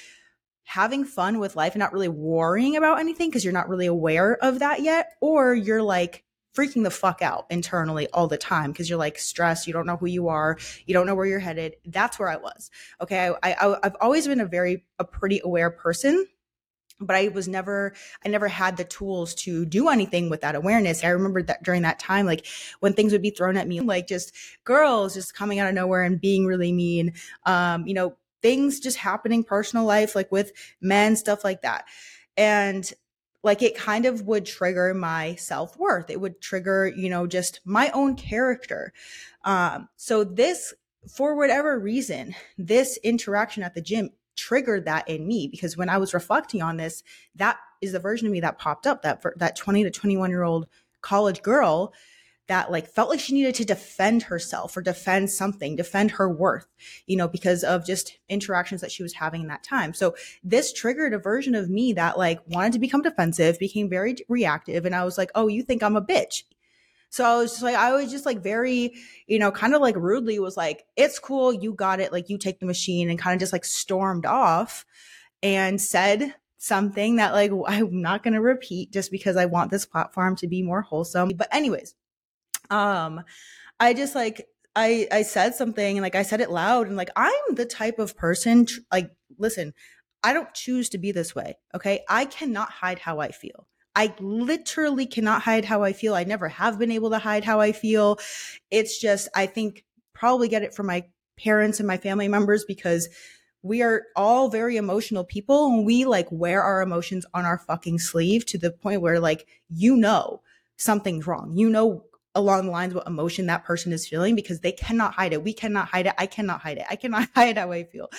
having 0.65 1.05
fun 1.05 1.39
with 1.39 1.57
life 1.57 1.73
and 1.75 1.81
not 1.81 1.93
really 1.93 2.09
worrying 2.09 2.77
about 2.77 3.01
anything 3.01 3.31
because 3.31 3.43
you're 3.43 3.55
not 3.55 3.69
really 3.69 3.87
aware 3.87 4.37
of 4.43 4.59
that 4.59 4.83
yet, 4.83 5.13
or 5.21 5.55
you're 5.55 5.83
like 5.83 6.25
freaking 6.59 6.83
the 6.83 6.91
fuck 6.91 7.23
out 7.23 7.47
internally 7.51 8.09
all 8.13 8.27
the 8.27 8.37
time 8.37 8.73
because 8.73 8.89
you're 8.91 8.99
like 8.99 9.19
stressed. 9.19 9.67
You 9.67 9.73
don't 9.73 9.87
know 9.87 9.97
who 9.97 10.07
you 10.07 10.29
are. 10.29 10.59
You 10.87 10.95
don't 10.95 11.07
know 11.07 11.15
where 11.15 11.27
you're 11.27 11.39
headed. 11.39 11.77
That's 11.87 12.19
where 12.19 12.29
I 12.29 12.37
was. 12.37 12.71
Okay. 13.01 13.33
I, 13.43 13.53
I, 13.53 13.77
I've 13.85 13.97
always 14.01 14.27
been 14.27 14.41
a 14.41 14.47
very, 14.47 14.85
a 14.99 15.05
pretty 15.05 15.41
aware 15.45 15.71
person 15.71 16.27
but 17.01 17.17
I 17.17 17.29
was 17.29 17.49
never, 17.49 17.95
I 18.25 18.29
never 18.29 18.49
had 18.49 18.77
the 18.77 18.85
tools 18.85 19.35
to 19.37 19.65
do 19.65 19.89
anything 19.89 20.31
with 20.31 20.41
that 20.41 20.55
awareness. 20.55 21.05
I 21.05 21.09
remember 21.09 21.43
that 21.43 21.63
during 21.63 21.83
that 21.83 21.99
time, 21.99 22.27
like 22.27 22.47
when 22.81 22.93
things 22.93 23.13
would 23.13 23.23
be 23.23 23.31
thrown 23.31 23.57
at 23.57 23.69
me, 23.69 23.81
like 23.81 24.07
just 24.07 24.35
girls 24.65 25.15
just 25.15 25.35
coming 25.35 25.59
out 25.59 25.69
of 25.69 25.75
nowhere 25.75 26.03
and 26.03 26.21
being 26.21 26.47
really 26.47 26.73
mean, 26.73 27.13
um, 27.47 27.87
you 27.87 27.95
know, 27.95 28.17
things 28.43 28.81
just 28.81 28.97
happening 28.97 29.43
personal 29.43 29.85
life 29.85 30.15
like 30.15 30.31
with 30.31 30.53
men 30.81 31.17
stuff 31.17 31.45
like 31.45 31.63
that. 31.63 31.85
And 32.37 32.91
like 33.43 33.63
it 33.63 33.77
kind 33.77 34.05
of 34.05 34.23
would 34.23 34.47
trigger 34.47 34.95
my 34.95 35.35
self-worth. 35.37 36.11
It 36.11 36.21
would 36.21 36.41
trigger 36.41 36.93
you 36.95 37.09
know 37.09 37.27
just 37.27 37.61
my 37.65 37.91
own 37.91 38.17
character. 38.17 38.93
Um 39.45 39.89
so 39.97 40.25
this 40.25 40.75
for 41.13 41.37
whatever 41.37 41.79
reason 41.79 42.35
this 42.59 42.99
interaction 43.03 43.63
at 43.63 43.75
the 43.75 43.81
gym 43.81 44.11
triggered 44.39 44.85
that 44.85 45.09
in 45.09 45.27
me 45.27 45.49
because 45.49 45.77
when 45.77 45.89
i 45.89 45.99
was 45.99 46.15
reflecting 46.15 46.63
on 46.63 46.77
this 46.77 47.03
that 47.35 47.59
is 47.83 47.93
the 47.93 47.99
version 47.99 48.27
of 48.27 48.33
me 48.33 48.41
that 48.41 48.59
popped 48.59 48.87
up 48.87 49.03
that 49.03 49.23
that 49.37 49.57
20 49.57 49.83
to 49.83 49.91
21 49.91 50.31
year 50.31 50.45
old 50.45 50.67
college 51.03 51.43
girl 51.43 51.93
that 52.49 52.73
like 52.73 52.89
felt 52.89 53.11
like 53.11 53.21
she 53.21 53.35
needed 53.35 53.55
to 53.55 53.65
defend 53.65 54.23
herself 54.23 54.77
or 54.77 54.81
defend 54.81 55.31
something, 55.31 55.77
defend 55.77 56.11
her 56.13 56.29
worth, 56.29 56.67
you 57.07 57.17
know, 57.17 57.29
because 57.29 57.63
of 57.63 57.87
just 57.87 58.19
interactions 58.29 58.81
that 58.81 58.91
she 58.91 59.03
was 59.03 59.13
having 59.13 59.43
in 59.43 59.49
that 59.49 59.63
time. 59.63 59.93
So 59.93 60.17
this 60.43 60.73
triggered 60.73 61.13
a 61.13 61.19
version 61.19 61.55
of 61.55 61.69
me 61.69 61.93
that 61.93 62.19
like 62.19 62.41
wanted 62.47 62.73
to 62.73 62.79
become 62.79 63.03
defensive, 63.03 63.59
became 63.59 63.91
very 63.91 64.17
reactive. 64.29 64.87
And 64.87 64.95
I 64.95 65.05
was 65.05 65.19
like, 65.19 65.31
oh, 65.35 65.49
you 65.49 65.63
think 65.63 65.83
I'm 65.83 65.97
a 65.97 66.03
bitch. 66.03 66.45
So 67.11 67.25
I 67.25 67.37
was 67.39 67.53
just 67.53 67.63
like, 67.63 67.75
I 67.75 67.93
was 67.93 68.11
just 68.11 68.27
like 68.27 68.43
very, 68.43 68.95
you 69.27 69.39
know, 69.39 69.51
kind 69.51 69.75
of 69.75 69.81
like 69.81 69.97
rudely 69.97 70.39
was 70.39 70.57
like, 70.57 70.85
it's 70.97 71.19
cool. 71.19 71.53
You 71.53 71.73
got 71.73 72.01
it. 72.01 72.13
Like 72.13 72.29
you 72.29 72.39
take 72.39 72.61
the 72.61 72.67
machine 72.67 73.09
and 73.09 73.19
kind 73.19 73.35
of 73.35 73.41
just 73.41 73.53
like 73.53 73.65
stormed 73.65 74.27
off 74.27 74.85
and 75.43 75.81
said 75.81 76.35
something 76.59 77.17
that 77.17 77.33
like 77.33 77.53
I'm 77.67 78.03
not 78.03 78.23
going 78.23 78.35
to 78.35 78.41
repeat 78.41 78.93
just 78.93 79.11
because 79.11 79.37
I 79.37 79.47
want 79.47 79.71
this 79.71 79.87
platform 79.87 80.37
to 80.37 80.49
be 80.49 80.63
more 80.63 80.83
wholesome. 80.83 81.31
But 81.31 81.49
anyways, 81.53 81.95
um 82.71 83.23
I 83.81 83.95
just 83.95 84.15
like 84.15 84.47
I 84.77 85.09
I 85.11 85.23
said 85.23 85.55
something 85.55 85.97
and 85.97 86.03
like 86.03 86.15
I 86.15 86.23
said 86.23 86.41
it 86.41 86.51
loud 86.51 86.89
and 86.89 86.97
like 86.97 87.11
I'm 87.17 87.55
the 87.55 87.65
type 87.65 87.99
of 87.99 88.17
person 88.17 88.67
tr- 88.67 88.81
like 88.93 89.11
listen, 89.39 89.73
I 90.23 90.33
don't 90.33 90.53
choose 90.53 90.89
to 90.91 90.99
be 90.99 91.13
this 91.13 91.35
way, 91.35 91.59
okay? 91.75 92.05
I 92.09 92.25
cannot 92.25 92.71
hide 92.71 92.99
how 92.99 93.21
I 93.21 93.31
feel. 93.31 93.68
I 93.99 94.15
literally 94.21 95.07
cannot 95.07 95.43
hide 95.43 95.65
how 95.65 95.83
I 95.83 95.93
feel. 95.93 96.15
I 96.15 96.23
never 96.23 96.49
have 96.49 96.79
been 96.79 96.93
able 96.93 97.11
to 97.11 97.19
hide 97.19 97.43
how 97.43 97.59
I 97.59 97.73
feel. 97.73 98.21
It's 98.71 99.01
just 99.01 99.29
I 99.35 99.47
think 99.47 99.85
probably 100.15 100.47
get 100.47 100.63
it 100.63 100.73
from 100.73 100.87
my 100.87 101.07
parents 101.37 101.81
and 101.81 101.89
my 101.89 101.97
family 101.97 102.29
members 102.29 102.65
because 102.65 103.09
we 103.63 103.83
are 103.83 104.05
all 104.15 104.51
very 104.51 104.77
emotional 104.77 105.25
people 105.25 105.67
and 105.67 105.85
we 105.85 106.05
like 106.05 106.29
wear 106.31 106.63
our 106.63 106.81
emotions 106.81 107.27
on 107.35 107.45
our 107.45 107.59
fucking 107.59 107.99
sleeve 107.99 108.47
to 108.47 108.57
the 108.57 108.71
point 108.71 109.03
where 109.03 109.19
like 109.19 109.49
you 109.69 109.97
know 109.97 110.43
something's 110.77 111.27
wrong. 111.27 111.57
You 111.57 111.69
know 111.69 112.05
along 112.35 112.67
the 112.67 112.71
lines 112.71 112.93
of 112.93 112.97
what 112.97 113.07
emotion 113.07 113.47
that 113.47 113.65
person 113.65 113.93
is 113.93 114.07
feeling 114.07 114.35
because 114.35 114.61
they 114.61 114.73
cannot 114.73 115.15
hide 115.15 115.33
it. 115.33 115.43
We 115.43 115.53
cannot 115.53 115.89
hide 115.89 116.07
it. 116.07 116.15
I 116.19 116.27
cannot 116.27 116.61
hide 116.61 116.79
it. 116.79 116.85
I 116.89 116.97
cannot 116.97 117.29
hide 117.35 117.59
how 117.59 117.73
I 117.73 117.85
feel. 117.85 118.11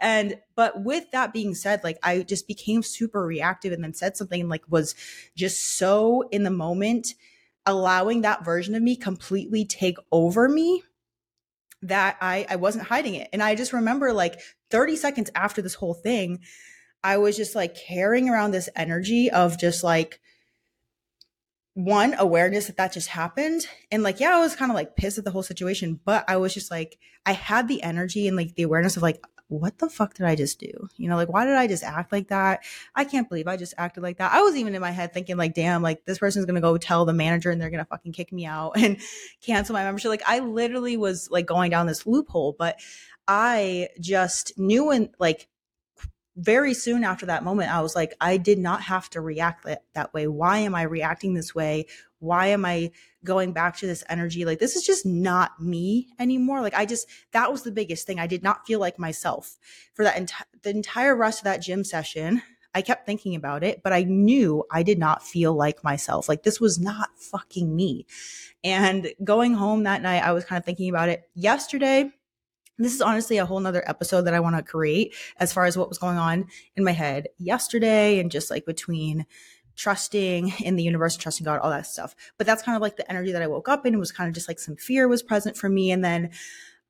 And 0.00 0.36
but 0.56 0.82
with 0.82 1.10
that 1.12 1.32
being 1.32 1.54
said, 1.54 1.84
like 1.84 1.98
I 2.02 2.22
just 2.22 2.48
became 2.48 2.82
super 2.82 3.24
reactive 3.24 3.72
and 3.72 3.82
then 3.84 3.94
said 3.94 4.16
something 4.16 4.48
like 4.48 4.64
was 4.68 4.94
just 5.36 5.76
so 5.78 6.22
in 6.30 6.42
the 6.42 6.50
moment, 6.50 7.08
allowing 7.66 8.22
that 8.22 8.44
version 8.44 8.74
of 8.74 8.82
me 8.82 8.96
completely 8.96 9.64
take 9.64 9.98
over 10.10 10.48
me 10.48 10.82
that 11.82 12.16
I 12.20 12.46
I 12.48 12.56
wasn't 12.56 12.86
hiding 12.86 13.14
it. 13.14 13.28
And 13.32 13.42
I 13.42 13.54
just 13.54 13.72
remember 13.72 14.12
like 14.12 14.40
30 14.70 14.96
seconds 14.96 15.30
after 15.34 15.62
this 15.62 15.74
whole 15.74 15.94
thing, 15.94 16.40
I 17.04 17.18
was 17.18 17.36
just 17.36 17.54
like 17.54 17.76
carrying 17.76 18.28
around 18.28 18.50
this 18.50 18.68
energy 18.74 19.30
of 19.30 19.58
just 19.58 19.84
like 19.84 20.20
one 21.78 22.16
awareness 22.18 22.66
that 22.66 22.76
that 22.76 22.92
just 22.92 23.06
happened. 23.06 23.68
And 23.92 24.02
like 24.02 24.18
yeah 24.18 24.36
i 24.36 24.40
was 24.40 24.56
kind 24.56 24.70
of 24.70 24.74
like 24.74 24.96
pissed 24.96 25.16
at 25.16 25.24
the 25.24 25.30
whole 25.30 25.44
situation 25.44 26.00
but 26.04 26.24
i 26.26 26.36
was 26.36 26.52
just 26.52 26.72
like 26.72 26.98
i 27.24 27.32
had 27.32 27.68
the 27.68 27.82
energy 27.84 28.26
and 28.26 28.36
like 28.36 28.56
the 28.56 28.64
awareness 28.64 28.96
of 28.96 29.02
like 29.02 29.24
what 29.46 29.78
the 29.78 29.88
fuck 29.88 30.12
did 30.12 30.26
i 30.26 30.34
just 30.34 30.58
do? 30.58 30.88
You 30.96 31.08
know 31.08 31.14
like 31.14 31.32
why 31.32 31.46
did 31.46 31.54
i 31.54 31.68
just 31.68 31.84
act 31.84 32.10
like 32.10 32.28
that? 32.28 32.64
I 32.96 33.04
can't 33.04 33.28
believe 33.28 33.46
i 33.46 33.56
just 33.56 33.74
acted 33.78 34.02
like 34.02 34.18
that. 34.18 34.32
I 34.32 34.42
was 34.42 34.56
even 34.56 34.74
in 34.74 34.80
my 34.80 34.90
head 34.90 35.14
thinking 35.14 35.36
like 35.36 35.54
damn 35.54 35.80
like 35.80 36.04
this 36.04 36.18
person's 36.18 36.46
gonna 36.46 36.60
go 36.60 36.76
tell 36.78 37.04
the 37.04 37.12
manager 37.12 37.50
and 37.52 37.60
they're 37.60 37.70
gonna 37.70 37.84
fucking 37.84 38.12
kick 38.12 38.32
me 38.32 38.44
out 38.44 38.72
and 38.76 38.98
cancel 39.40 39.72
my 39.72 39.84
membership. 39.84 40.08
Like 40.08 40.22
i 40.26 40.40
literally 40.40 40.96
was 40.96 41.30
like 41.30 41.46
going 41.46 41.70
down 41.70 41.86
this 41.86 42.08
loophole 42.08 42.56
but 42.58 42.80
i 43.28 43.88
just 44.00 44.58
knew 44.58 44.90
and 44.90 45.10
like 45.20 45.46
very 46.38 46.72
soon 46.72 47.02
after 47.02 47.26
that 47.26 47.42
moment, 47.42 47.74
I 47.74 47.82
was 47.82 47.96
like, 47.96 48.14
I 48.20 48.36
did 48.36 48.58
not 48.58 48.82
have 48.82 49.10
to 49.10 49.20
react 49.20 49.64
that, 49.64 49.82
that 49.94 50.14
way. 50.14 50.28
Why 50.28 50.58
am 50.58 50.74
I 50.74 50.82
reacting 50.82 51.34
this 51.34 51.52
way? 51.52 51.86
Why 52.20 52.46
am 52.46 52.64
I 52.64 52.92
going 53.24 53.52
back 53.52 53.76
to 53.78 53.86
this 53.86 54.04
energy? 54.08 54.44
Like, 54.44 54.60
this 54.60 54.76
is 54.76 54.84
just 54.84 55.04
not 55.04 55.60
me 55.60 56.08
anymore. 56.18 56.62
Like, 56.62 56.74
I 56.74 56.86
just, 56.86 57.08
that 57.32 57.50
was 57.50 57.62
the 57.62 57.72
biggest 57.72 58.06
thing. 58.06 58.20
I 58.20 58.28
did 58.28 58.44
not 58.44 58.66
feel 58.66 58.78
like 58.78 59.00
myself 59.00 59.58
for 59.94 60.04
that 60.04 60.32
the 60.62 60.70
entire 60.70 61.16
rest 61.16 61.40
of 61.40 61.44
that 61.44 61.62
gym 61.62 61.82
session. 61.84 62.42
I 62.74 62.82
kept 62.82 63.06
thinking 63.06 63.34
about 63.34 63.64
it, 63.64 63.82
but 63.82 63.92
I 63.92 64.02
knew 64.04 64.62
I 64.70 64.84
did 64.84 64.98
not 64.98 65.24
feel 65.24 65.54
like 65.54 65.82
myself. 65.82 66.28
Like, 66.28 66.44
this 66.44 66.60
was 66.60 66.78
not 66.78 67.08
fucking 67.16 67.74
me. 67.74 68.06
And 68.62 69.12
going 69.24 69.54
home 69.54 69.84
that 69.84 70.02
night, 70.02 70.22
I 70.22 70.32
was 70.32 70.44
kind 70.44 70.60
of 70.60 70.64
thinking 70.64 70.88
about 70.88 71.08
it 71.08 71.28
yesterday 71.34 72.12
this 72.78 72.94
is 72.94 73.00
honestly 73.00 73.38
a 73.38 73.46
whole 73.46 73.60
nother 73.60 73.88
episode 73.88 74.22
that 74.22 74.34
I 74.34 74.40
want 74.40 74.56
to 74.56 74.62
create 74.62 75.14
as 75.38 75.52
far 75.52 75.64
as 75.64 75.76
what 75.76 75.88
was 75.88 75.98
going 75.98 76.16
on 76.16 76.46
in 76.76 76.84
my 76.84 76.92
head 76.92 77.28
yesterday 77.38 78.18
and 78.18 78.30
just 78.30 78.50
like 78.50 78.64
between 78.64 79.26
trusting 79.76 80.52
in 80.60 80.76
the 80.76 80.82
universe, 80.82 81.16
trusting 81.16 81.44
God, 81.44 81.60
all 81.60 81.70
that 81.70 81.86
stuff. 81.86 82.14
But 82.36 82.46
that's 82.46 82.62
kind 82.62 82.76
of 82.76 82.82
like 82.82 82.96
the 82.96 83.08
energy 83.10 83.32
that 83.32 83.42
I 83.42 83.46
woke 83.46 83.68
up 83.68 83.86
in. 83.86 83.94
It 83.94 83.98
was 83.98 84.12
kind 84.12 84.28
of 84.28 84.34
just 84.34 84.48
like 84.48 84.58
some 84.58 84.76
fear 84.76 85.08
was 85.08 85.22
present 85.22 85.56
for 85.56 85.68
me. 85.68 85.90
And 85.90 86.04
then 86.04 86.30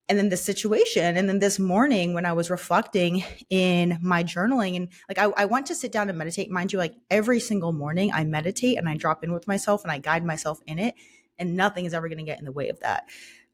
and 0.09 0.19
then 0.19 0.31
the 0.31 0.37
situation 0.37 1.17
and 1.17 1.29
then 1.29 1.39
this 1.39 1.59
morning 1.59 2.15
when 2.15 2.25
i 2.25 2.33
was 2.33 2.51
reflecting 2.51 3.23
in 3.51 3.99
my 4.01 4.25
journaling 4.25 4.77
and 4.77 4.89
like 5.09 5.19
I, 5.19 5.25
I 5.37 5.45
want 5.45 5.67
to 5.67 5.75
sit 5.75 5.93
down 5.93 6.09
and 6.09 6.17
meditate 6.17 6.51
mind 6.51 6.73
you 6.73 6.79
like 6.79 6.95
every 7.11 7.41
single 7.41 7.73
morning 7.73 8.11
i 8.13 8.25
meditate 8.25 8.79
and 8.79 8.89
i 8.89 8.97
drop 8.97 9.23
in 9.23 9.33
with 9.33 9.47
myself 9.47 9.83
and 9.83 9.93
i 9.93 9.99
guide 9.99 10.25
myself 10.25 10.61
in 10.67 10.79
it 10.79 10.95
and 11.39 11.57
nothing 11.57 11.85
is 11.85 11.95
ever 11.95 12.09
going 12.09 12.19
to 12.19 12.25
get 12.25 12.39
in 12.39 12.45
the 12.45 12.53
way 12.53 12.69
of 12.69 12.81
that 12.81 13.05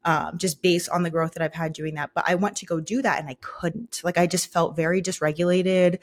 um, 0.05 0.37
just 0.37 0.61
based 0.61 0.87
on 0.89 1.03
the 1.03 1.09
growth 1.09 1.33
that 1.33 1.43
I've 1.43 1.53
had 1.53 1.73
doing 1.73 1.95
that. 1.95 2.11
But 2.13 2.25
I 2.27 2.35
went 2.35 2.57
to 2.57 2.65
go 2.65 2.79
do 2.79 3.01
that 3.01 3.19
and 3.19 3.27
I 3.27 3.35
couldn't. 3.41 4.01
Like 4.03 4.17
I 4.17 4.27
just 4.27 4.53
felt 4.53 4.75
very 4.75 5.01
dysregulated. 5.01 5.99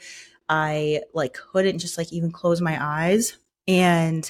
I 0.47 1.01
like 1.13 1.33
couldn't 1.33 1.79
just 1.79 1.97
like 1.97 2.11
even 2.11 2.31
close 2.31 2.61
my 2.61 2.77
eyes. 2.79 3.37
And 3.67 4.29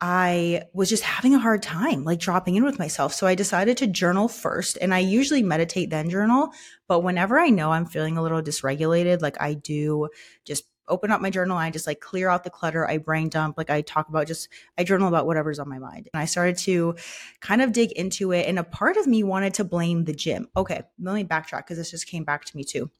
I 0.00 0.64
was 0.74 0.90
just 0.90 1.04
having 1.04 1.34
a 1.34 1.38
hard 1.38 1.62
time 1.62 2.04
like 2.04 2.18
dropping 2.18 2.56
in 2.56 2.64
with 2.64 2.78
myself. 2.78 3.14
So 3.14 3.26
I 3.26 3.34
decided 3.34 3.78
to 3.78 3.86
journal 3.86 4.28
first. 4.28 4.76
And 4.80 4.92
I 4.92 4.98
usually 4.98 5.42
meditate 5.42 5.88
then 5.88 6.10
journal. 6.10 6.50
But 6.88 7.00
whenever 7.00 7.38
I 7.38 7.48
know 7.48 7.70
I'm 7.70 7.86
feeling 7.86 8.18
a 8.18 8.22
little 8.22 8.42
dysregulated, 8.42 9.22
like 9.22 9.40
I 9.40 9.54
do 9.54 10.08
just 10.44 10.64
open 10.88 11.10
up 11.10 11.20
my 11.20 11.30
journal. 11.30 11.56
I 11.56 11.70
just 11.70 11.86
like 11.86 12.00
clear 12.00 12.28
out 12.28 12.44
the 12.44 12.50
clutter. 12.50 12.88
I 12.88 12.98
brain 12.98 13.28
dump. 13.28 13.58
Like 13.58 13.70
I 13.70 13.80
talk 13.82 14.08
about 14.08 14.26
just, 14.26 14.48
I 14.78 14.84
journal 14.84 15.08
about 15.08 15.26
whatever's 15.26 15.58
on 15.58 15.68
my 15.68 15.78
mind. 15.78 16.08
And 16.12 16.20
I 16.20 16.24
started 16.26 16.58
to 16.58 16.94
kind 17.40 17.62
of 17.62 17.72
dig 17.72 17.92
into 17.92 18.32
it. 18.32 18.46
And 18.46 18.58
a 18.58 18.64
part 18.64 18.96
of 18.96 19.06
me 19.06 19.22
wanted 19.22 19.54
to 19.54 19.64
blame 19.64 20.04
the 20.04 20.14
gym. 20.14 20.48
Okay, 20.56 20.82
let 21.00 21.14
me 21.14 21.24
backtrack 21.24 21.58
because 21.58 21.78
this 21.78 21.90
just 21.90 22.06
came 22.06 22.24
back 22.24 22.44
to 22.44 22.56
me 22.56 22.64
too. 22.64 22.90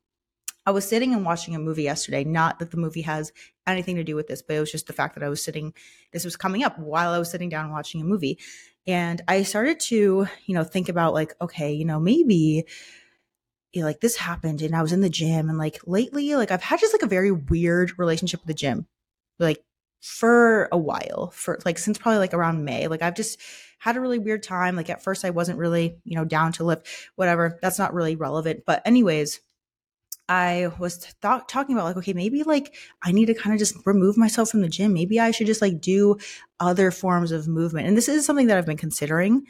I 0.67 0.73
was 0.73 0.87
sitting 0.87 1.15
and 1.15 1.25
watching 1.25 1.55
a 1.55 1.61
movie 1.61 1.85
yesterday. 1.85 2.25
Not 2.25 2.59
that 2.59 2.73
the 2.73 2.77
movie 2.77 3.03
has 3.03 3.33
anything 3.69 3.97
to 3.97 4.05
do 4.05 4.17
with 4.17 4.27
this, 4.27 4.43
but 4.43 4.57
it 4.57 4.61
was 4.61 4.73
just 4.73 4.89
the 4.89 4.93
fact 4.93 5.15
that 5.15 5.23
I 5.23 5.29
was 5.29 5.43
sitting, 5.43 5.73
this 6.13 6.25
was 6.25 6.37
coming 6.37 6.65
up 6.65 6.77
while 6.79 7.13
I 7.13 7.19
was 7.19 7.31
sitting 7.31 7.49
down 7.49 7.71
watching 7.71 8.01
a 8.01 8.05
movie. 8.05 8.39
And 8.85 9.23
I 9.29 9.45
started 9.45 9.79
to, 9.81 10.27
you 10.47 10.55
know, 10.55 10.65
think 10.65 10.89
about 10.89 11.15
like, 11.15 11.35
okay, 11.41 11.73
you 11.73 11.85
know, 11.85 12.01
maybe 12.01 12.67
you 13.73 13.81
know, 13.81 13.87
like 13.87 14.01
this 14.01 14.17
happened 14.17 14.63
and 14.63 14.75
I 14.75 14.83
was 14.83 14.93
in 14.93 15.01
the 15.01 15.11
gym 15.11 15.49
and 15.49 15.59
like 15.59 15.81
lately, 15.87 16.35
like 16.35 16.51
I've 16.51 16.63
had 16.63 16.81
just 16.81 16.95
like 16.95 17.03
a 17.03 17.07
very 17.07 17.31
weird 17.31 17.99
relationship 17.99 18.41
with 18.41 18.49
the 18.49 18.55
gym, 18.55 18.87
like 19.39 19.63
for 20.01 20.69
a 20.73 20.79
while, 20.79 21.31
for 21.35 21.59
like 21.65 21.79
since 21.79 21.99
probably 21.99 22.19
like 22.19 22.35
around 22.35 22.65
May. 22.65 22.89
Like 22.89 23.03
I've 23.03 23.17
just 23.17 23.41
had 23.79 23.97
a 23.97 24.01
really 24.01 24.19
weird 24.19 24.43
time. 24.43 24.77
Like 24.77 24.91
at 24.91 25.03
first 25.03 25.25
I 25.25 25.31
wasn't 25.31 25.59
really, 25.59 25.99
you 26.05 26.17
know, 26.17 26.25
down 26.25 26.53
to 26.53 26.65
lift, 26.65 26.87
whatever. 27.17 27.59
That's 27.61 27.79
not 27.79 27.95
really 27.95 28.17
relevant. 28.17 28.63
But 28.67 28.83
anyways, 28.87 29.41
I 30.29 30.73
was 30.79 30.99
th- 30.99 31.15
talking 31.21 31.77
about 31.77 31.85
like, 31.85 31.97
okay, 31.99 32.13
maybe 32.13 32.43
like 32.43 32.75
I 33.03 33.13
need 33.13 33.27
to 33.27 33.35
kind 33.35 33.55
of 33.55 33.59
just 33.59 33.77
remove 33.85 34.17
myself 34.17 34.51
from 34.51 34.61
the 34.61 34.69
gym. 34.69 34.93
Maybe 34.93 35.21
I 35.21 35.31
should 35.31 35.47
just 35.47 35.63
like 35.63 35.81
do 35.81 36.17
other 36.59 36.91
forms 36.91 37.31
of 37.31 37.47
movement. 37.47 37.87
And 37.87 37.97
this 37.97 38.09
is 38.09 38.27
something 38.27 38.49
that 38.49 38.59
I've 38.59 38.67
been 38.67 38.77
considering 38.77 39.47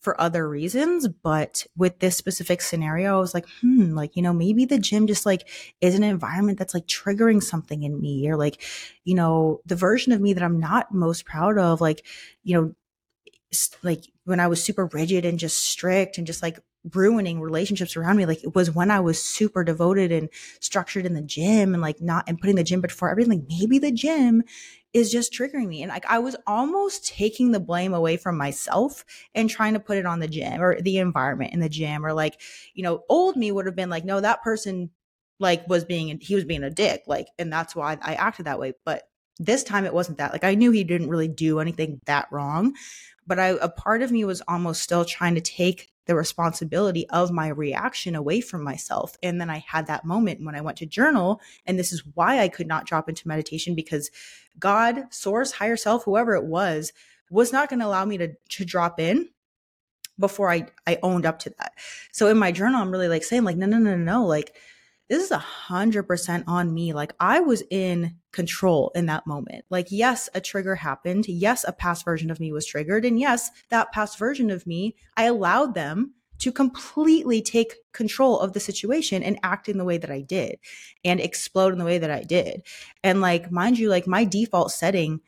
for 0.00 0.20
other 0.20 0.48
reasons. 0.48 1.08
But 1.08 1.66
with 1.76 1.98
this 1.98 2.16
specific 2.16 2.60
scenario, 2.60 3.16
I 3.16 3.20
was 3.20 3.34
like, 3.34 3.46
hmm, 3.60 3.94
like, 3.94 4.16
you 4.16 4.22
know, 4.22 4.32
maybe 4.32 4.64
the 4.64 4.78
gym 4.78 5.06
just 5.06 5.26
like 5.26 5.48
is 5.80 5.94
an 5.94 6.04
environment 6.04 6.58
that's 6.58 6.74
like 6.74 6.86
triggering 6.86 7.42
something 7.42 7.82
in 7.82 8.00
me 8.00 8.28
or 8.28 8.36
like, 8.36 8.62
you 9.04 9.14
know, 9.14 9.60
the 9.66 9.76
version 9.76 10.12
of 10.12 10.20
me 10.20 10.32
that 10.32 10.42
I'm 10.42 10.60
not 10.60 10.94
most 10.94 11.24
proud 11.24 11.58
of, 11.58 11.80
like, 11.80 12.04
you 12.42 12.54
know, 12.54 12.74
like 13.82 14.04
when 14.24 14.40
I 14.40 14.48
was 14.48 14.62
super 14.62 14.86
rigid 14.86 15.24
and 15.24 15.38
just 15.38 15.58
strict 15.58 16.18
and 16.18 16.26
just 16.26 16.42
like 16.42 16.58
ruining 16.94 17.40
relationships 17.40 17.96
around 17.96 18.16
me. 18.16 18.26
Like 18.26 18.44
it 18.44 18.54
was 18.54 18.70
when 18.70 18.90
I 18.90 19.00
was 19.00 19.22
super 19.22 19.64
devoted 19.64 20.12
and 20.12 20.28
structured 20.60 21.06
in 21.06 21.14
the 21.14 21.22
gym 21.22 21.74
and 21.74 21.82
like 21.82 22.00
not 22.00 22.28
and 22.28 22.38
putting 22.38 22.56
the 22.56 22.64
gym 22.64 22.80
before 22.80 23.10
everything. 23.10 23.38
Like 23.38 23.48
maybe 23.48 23.78
the 23.78 23.92
gym 23.92 24.42
is 24.92 25.10
just 25.10 25.32
triggering 25.32 25.68
me. 25.68 25.82
And 25.82 25.90
like 25.90 26.06
I 26.06 26.18
was 26.18 26.36
almost 26.46 27.06
taking 27.06 27.52
the 27.52 27.60
blame 27.60 27.94
away 27.94 28.16
from 28.16 28.36
myself 28.36 29.04
and 29.34 29.50
trying 29.50 29.74
to 29.74 29.80
put 29.80 29.98
it 29.98 30.06
on 30.06 30.20
the 30.20 30.28
gym 30.28 30.60
or 30.60 30.80
the 30.80 30.98
environment 30.98 31.52
in 31.52 31.60
the 31.60 31.68
gym 31.68 32.04
or 32.04 32.12
like, 32.12 32.40
you 32.74 32.82
know, 32.82 33.04
old 33.08 33.36
me 33.36 33.52
would 33.52 33.66
have 33.66 33.76
been 33.76 33.90
like, 33.90 34.04
no, 34.04 34.20
that 34.20 34.42
person 34.42 34.90
like 35.38 35.68
was 35.68 35.84
being 35.84 36.18
he 36.20 36.34
was 36.34 36.44
being 36.44 36.62
a 36.62 36.70
dick 36.70 37.02
like 37.06 37.28
and 37.38 37.52
that's 37.52 37.76
why 37.76 37.98
i 38.00 38.14
acted 38.14 38.46
that 38.46 38.58
way 38.58 38.72
but 38.86 39.02
this 39.38 39.62
time 39.62 39.84
it 39.84 39.92
wasn't 39.92 40.16
that 40.16 40.32
like 40.32 40.44
i 40.44 40.54
knew 40.54 40.70
he 40.70 40.82
didn't 40.82 41.10
really 41.10 41.28
do 41.28 41.60
anything 41.60 42.00
that 42.06 42.26
wrong 42.30 42.72
but 43.26 43.38
I, 43.38 43.48
a 43.60 43.68
part 43.68 44.02
of 44.02 44.12
me 44.12 44.24
was 44.24 44.42
almost 44.46 44.82
still 44.82 45.04
trying 45.04 45.34
to 45.34 45.40
take 45.40 45.90
the 46.06 46.14
responsibility 46.14 47.08
of 47.10 47.30
my 47.30 47.48
reaction 47.48 48.14
away 48.14 48.40
from 48.40 48.62
myself. 48.62 49.16
And 49.22 49.40
then 49.40 49.50
I 49.50 49.58
had 49.66 49.86
that 49.88 50.04
moment 50.04 50.44
when 50.44 50.54
I 50.54 50.60
went 50.60 50.78
to 50.78 50.86
journal. 50.86 51.40
And 51.66 51.78
this 51.78 51.92
is 51.92 52.02
why 52.14 52.40
I 52.40 52.48
could 52.48 52.66
not 52.66 52.86
drop 52.86 53.08
into 53.08 53.28
meditation 53.28 53.74
because 53.74 54.10
God, 54.58 55.12
source, 55.12 55.52
higher 55.52 55.76
self, 55.76 56.04
whoever 56.04 56.34
it 56.34 56.44
was, 56.44 56.92
was 57.30 57.52
not 57.52 57.68
going 57.68 57.80
to 57.80 57.86
allow 57.86 58.04
me 58.04 58.18
to, 58.18 58.34
to 58.50 58.64
drop 58.64 59.00
in 59.00 59.28
before 60.18 60.50
I, 60.50 60.68
I 60.86 60.98
owned 61.02 61.26
up 61.26 61.40
to 61.40 61.50
that. 61.58 61.74
So 62.12 62.28
in 62.28 62.38
my 62.38 62.52
journal, 62.52 62.80
I'm 62.80 62.90
really 62.90 63.08
like 63.08 63.24
saying 63.24 63.44
like, 63.44 63.56
no, 63.56 63.66
no, 63.66 63.78
no, 63.78 63.96
no, 63.96 64.24
like 64.24 64.54
this 65.08 65.22
is 65.22 65.30
a 65.30 65.38
hundred 65.38 66.04
percent 66.04 66.44
on 66.46 66.72
me. 66.74 66.92
Like 66.92 67.14
I 67.20 67.40
was 67.40 67.62
in 67.70 68.16
control 68.32 68.90
in 68.94 69.06
that 69.06 69.26
moment. 69.26 69.64
Like, 69.70 69.88
yes, 69.90 70.28
a 70.34 70.40
trigger 70.40 70.74
happened. 70.74 71.26
Yes, 71.28 71.64
a 71.66 71.72
past 71.72 72.04
version 72.04 72.30
of 72.30 72.40
me 72.40 72.52
was 72.52 72.66
triggered. 72.66 73.04
And 73.04 73.18
yes, 73.18 73.50
that 73.70 73.92
past 73.92 74.18
version 74.18 74.50
of 74.50 74.66
me, 74.66 74.96
I 75.16 75.24
allowed 75.24 75.74
them 75.74 76.14
to 76.38 76.52
completely 76.52 77.40
take 77.40 77.76
control 77.92 78.38
of 78.40 78.52
the 78.52 78.60
situation 78.60 79.22
and 79.22 79.38
act 79.42 79.68
in 79.68 79.78
the 79.78 79.84
way 79.84 79.96
that 79.96 80.10
I 80.10 80.20
did 80.20 80.58
and 81.04 81.18
explode 81.18 81.72
in 81.72 81.78
the 81.78 81.84
way 81.84 81.98
that 81.98 82.10
I 82.10 82.22
did. 82.22 82.62
And 83.02 83.20
like, 83.20 83.50
mind 83.50 83.78
you, 83.78 83.88
like 83.88 84.06
my 84.06 84.24
default 84.24 84.72
setting 84.72 85.20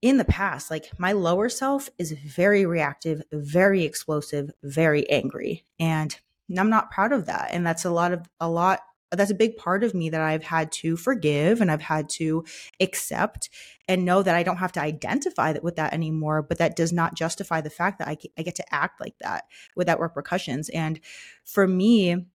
in 0.00 0.16
the 0.16 0.24
past, 0.24 0.70
like 0.70 0.90
my 0.98 1.12
lower 1.12 1.48
self 1.48 1.90
is 1.98 2.12
very 2.12 2.64
reactive, 2.64 3.22
very 3.32 3.84
explosive, 3.84 4.50
very 4.62 5.08
angry. 5.10 5.64
And 5.78 6.18
I'm 6.56 6.70
not 6.70 6.90
proud 6.90 7.12
of 7.12 7.26
that. 7.26 7.50
And 7.52 7.66
that's 7.66 7.84
a 7.84 7.90
lot 7.90 8.12
of, 8.12 8.28
a 8.40 8.48
lot, 8.48 8.80
that's 9.10 9.30
a 9.30 9.34
big 9.34 9.56
part 9.56 9.84
of 9.84 9.94
me 9.94 10.10
that 10.10 10.20
I've 10.20 10.42
had 10.42 10.72
to 10.72 10.96
forgive 10.96 11.60
and 11.60 11.70
I've 11.70 11.82
had 11.82 12.08
to 12.10 12.44
accept 12.80 13.48
and 13.86 14.04
know 14.04 14.22
that 14.22 14.34
I 14.34 14.42
don't 14.42 14.56
have 14.56 14.72
to 14.72 14.80
identify 14.80 15.52
that 15.52 15.62
with 15.62 15.76
that 15.76 15.92
anymore. 15.92 16.42
But 16.42 16.58
that 16.58 16.76
does 16.76 16.92
not 16.92 17.14
justify 17.14 17.60
the 17.60 17.70
fact 17.70 17.98
that 17.98 18.08
I, 18.08 18.16
I 18.36 18.42
get 18.42 18.56
to 18.56 18.74
act 18.74 19.00
like 19.00 19.14
that 19.20 19.44
without 19.76 20.00
repercussions. 20.00 20.68
And 20.70 21.00
for 21.44 21.68
me, 21.68 22.26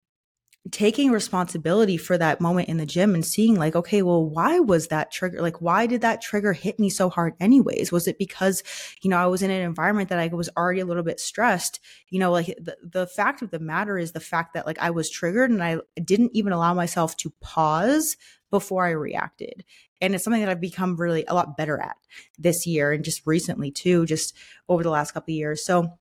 taking 0.71 1.11
responsibility 1.11 1.95
for 1.95 2.17
that 2.17 2.41
moment 2.41 2.67
in 2.67 2.77
the 2.77 2.85
gym 2.85 3.15
and 3.15 3.25
seeing 3.25 3.55
like 3.55 3.77
okay 3.77 4.01
well 4.01 4.29
why 4.29 4.59
was 4.59 4.87
that 4.87 5.09
trigger 5.09 5.41
like 5.41 5.61
why 5.61 5.87
did 5.87 6.01
that 6.01 6.21
trigger 6.21 6.51
hit 6.51 6.77
me 6.77 6.89
so 6.89 7.09
hard 7.09 7.33
anyways? 7.39 7.91
Was 7.91 8.07
it 8.07 8.17
because 8.17 8.61
you 9.01 9.09
know 9.09 9.17
i 9.17 9.25
was 9.25 9.41
in 9.41 9.51
an 9.51 9.61
environment 9.61 10.09
that 10.09 10.19
i 10.19 10.27
was 10.27 10.49
already 10.57 10.81
a 10.81 10.85
little 10.85 11.03
bit 11.03 11.19
stressed? 11.19 11.79
You 12.09 12.19
know 12.19 12.31
like 12.31 12.47
the, 12.59 12.75
the 12.83 13.07
fact 13.07 13.41
of 13.41 13.51
the 13.51 13.59
matter 13.59 13.97
is 13.97 14.11
the 14.11 14.19
fact 14.19 14.53
that 14.53 14.65
like 14.65 14.77
i 14.79 14.89
was 14.89 15.09
triggered 15.09 15.49
and 15.49 15.63
i 15.63 15.77
didn't 16.03 16.31
even 16.33 16.51
allow 16.51 16.73
myself 16.73 17.15
to 17.17 17.33
pause 17.39 18.17
before 18.51 18.85
i 18.85 18.89
reacted. 18.89 19.63
And 20.01 20.13
it's 20.13 20.25
something 20.25 20.41
that 20.41 20.49
i've 20.49 20.61
become 20.61 20.97
really 20.97 21.23
a 21.25 21.33
lot 21.33 21.55
better 21.55 21.79
at 21.79 21.95
this 22.37 22.67
year 22.67 22.91
and 22.91 23.03
just 23.03 23.25
recently 23.25 23.71
too 23.71 24.05
just 24.05 24.35
over 24.67 24.83
the 24.83 24.89
last 24.89 25.13
couple 25.13 25.31
of 25.31 25.37
years. 25.37 25.65
So 25.65 25.98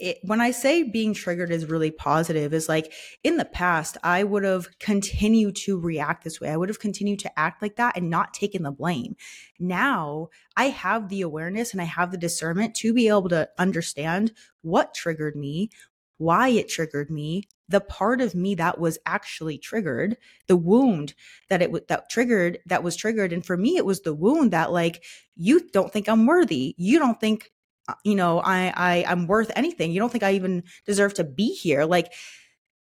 it, 0.00 0.18
when 0.22 0.40
I 0.40 0.50
say 0.50 0.82
being 0.82 1.12
triggered 1.12 1.50
is 1.50 1.66
really 1.66 1.90
positive, 1.90 2.54
is 2.54 2.68
like 2.68 2.92
in 3.22 3.36
the 3.36 3.44
past, 3.44 3.98
I 4.02 4.24
would 4.24 4.44
have 4.44 4.78
continued 4.78 5.56
to 5.56 5.78
react 5.78 6.24
this 6.24 6.40
way. 6.40 6.48
I 6.48 6.56
would 6.56 6.70
have 6.70 6.80
continued 6.80 7.18
to 7.20 7.38
act 7.38 7.60
like 7.60 7.76
that 7.76 7.96
and 7.96 8.08
not 8.08 8.32
taken 8.32 8.62
the 8.62 8.70
blame. 8.70 9.16
Now 9.58 10.28
I 10.56 10.70
have 10.70 11.08
the 11.08 11.20
awareness 11.20 11.72
and 11.72 11.80
I 11.80 11.84
have 11.84 12.10
the 12.10 12.18
discernment 12.18 12.74
to 12.76 12.94
be 12.94 13.08
able 13.08 13.28
to 13.28 13.48
understand 13.58 14.32
what 14.62 14.94
triggered 14.94 15.36
me, 15.36 15.70
why 16.16 16.48
it 16.48 16.68
triggered 16.68 17.10
me, 17.10 17.44
the 17.68 17.80
part 17.80 18.20
of 18.20 18.34
me 18.34 18.54
that 18.56 18.80
was 18.80 18.98
actually 19.06 19.58
triggered, 19.58 20.16
the 20.48 20.56
wound 20.56 21.14
that 21.50 21.62
it 21.62 21.88
that 21.88 22.08
triggered 22.10 22.58
that 22.66 22.82
was 22.82 22.96
triggered 22.96 23.32
and 23.32 23.46
for 23.46 23.56
me 23.56 23.76
it 23.76 23.86
was 23.86 24.00
the 24.00 24.14
wound 24.14 24.50
that 24.50 24.72
like 24.72 25.04
you 25.36 25.68
don't 25.70 25.92
think 25.92 26.08
I'm 26.08 26.26
worthy. 26.26 26.74
You 26.78 26.98
don't 26.98 27.20
think 27.20 27.52
Uh, 27.88 27.94
you 28.04 28.14
know, 28.14 28.40
I, 28.40 28.72
I, 28.76 29.04
I'm 29.06 29.26
worth 29.26 29.50
anything. 29.56 29.92
You 29.92 30.00
don't 30.00 30.10
think 30.10 30.24
I 30.24 30.32
even 30.32 30.64
deserve 30.86 31.14
to 31.14 31.24
be 31.24 31.54
here. 31.54 31.84
Like 31.84 32.12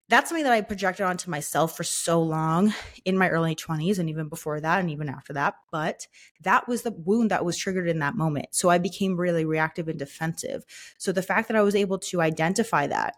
that's 0.10 0.30
something 0.30 0.46
that 0.46 0.54
I 0.54 0.62
projected 0.62 1.06
onto 1.06 1.30
myself 1.30 1.76
for 1.76 1.84
so 1.84 2.22
long 2.22 2.74
in 3.04 3.18
my 3.18 3.30
early 3.30 3.56
20s 3.56 4.00
and 4.00 4.10
even 4.10 4.30
before 4.30 4.62
that 4.62 4.80
and 4.80 4.90
even 4.90 5.10
after 5.10 5.34
that. 5.34 5.56
But 5.72 6.08
that 6.42 6.68
was 6.68 6.84
the 6.84 6.92
wound 6.92 7.32
that 7.32 7.44
was 7.44 7.58
triggered 7.58 7.90
in 7.90 8.00
that 8.00 8.16
moment. 8.16 8.48
So 8.52 8.70
I 8.70 8.78
became 8.78 9.18
really 9.18 9.44
reactive 9.44 9.90
and 9.90 10.00
defensive. 10.00 10.64
So 10.98 11.12
the 11.12 11.22
fact 11.22 11.50
that 11.50 11.58
I 11.58 11.62
was 11.62 11.76
able 11.76 12.00
to 12.00 12.22
identify 12.22 12.88
that 12.88 13.16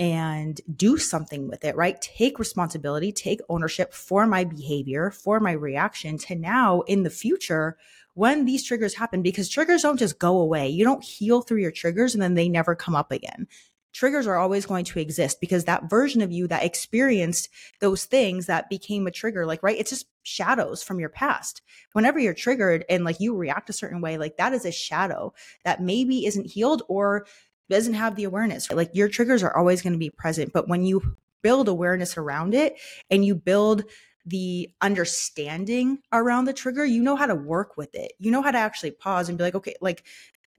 and 0.00 0.60
do 0.74 0.96
something 0.96 1.46
with 1.46 1.64
it, 1.64 1.76
right? 1.76 2.00
Take 2.00 2.38
responsibility, 2.38 3.12
take 3.12 3.40
ownership 3.48 3.92
for 3.92 4.26
my 4.26 4.44
behavior, 4.44 5.10
for 5.10 5.38
my 5.38 5.52
reaction 5.52 6.18
to 6.18 6.34
now 6.34 6.80
in 6.82 7.04
the 7.04 7.10
future 7.10 7.76
when 8.20 8.44
these 8.44 8.62
triggers 8.62 8.92
happen 8.92 9.22
because 9.22 9.48
triggers 9.48 9.80
don't 9.80 9.98
just 9.98 10.18
go 10.18 10.36
away. 10.36 10.68
You 10.68 10.84
don't 10.84 11.02
heal 11.02 11.40
through 11.40 11.62
your 11.62 11.70
triggers 11.70 12.12
and 12.12 12.22
then 12.22 12.34
they 12.34 12.50
never 12.50 12.74
come 12.74 12.94
up 12.94 13.10
again. 13.10 13.48
Triggers 13.94 14.26
are 14.26 14.36
always 14.36 14.66
going 14.66 14.84
to 14.84 15.00
exist 15.00 15.40
because 15.40 15.64
that 15.64 15.88
version 15.88 16.20
of 16.20 16.30
you 16.30 16.46
that 16.48 16.62
experienced 16.62 17.48
those 17.80 18.04
things 18.04 18.44
that 18.44 18.68
became 18.68 19.06
a 19.06 19.10
trigger, 19.10 19.46
like, 19.46 19.62
right? 19.62 19.78
It's 19.78 19.88
just 19.88 20.04
shadows 20.22 20.82
from 20.82 21.00
your 21.00 21.08
past. 21.08 21.62
Whenever 21.94 22.18
you're 22.18 22.34
triggered 22.34 22.84
and 22.90 23.04
like 23.04 23.20
you 23.20 23.34
react 23.34 23.70
a 23.70 23.72
certain 23.72 24.02
way, 24.02 24.18
like 24.18 24.36
that 24.36 24.52
is 24.52 24.66
a 24.66 24.70
shadow 24.70 25.32
that 25.64 25.82
maybe 25.82 26.26
isn't 26.26 26.50
healed 26.50 26.82
or 26.88 27.24
doesn't 27.70 27.94
have 27.94 28.16
the 28.16 28.24
awareness. 28.24 28.70
Like 28.70 28.90
your 28.92 29.08
triggers 29.08 29.42
are 29.42 29.56
always 29.56 29.80
going 29.80 29.94
to 29.94 29.98
be 29.98 30.10
present. 30.10 30.52
But 30.52 30.68
when 30.68 30.84
you 30.84 31.16
build 31.40 31.68
awareness 31.68 32.18
around 32.18 32.52
it 32.52 32.76
and 33.08 33.24
you 33.24 33.34
build 33.34 33.84
the 34.26 34.70
understanding 34.80 35.98
around 36.12 36.44
the 36.44 36.52
trigger, 36.52 36.84
you 36.84 37.02
know 37.02 37.16
how 37.16 37.26
to 37.26 37.34
work 37.34 37.76
with 37.76 37.94
it. 37.94 38.12
You 38.18 38.30
know 38.30 38.42
how 38.42 38.50
to 38.50 38.58
actually 38.58 38.92
pause 38.92 39.28
and 39.28 39.38
be 39.38 39.44
like, 39.44 39.54
okay, 39.54 39.74
like 39.80 40.04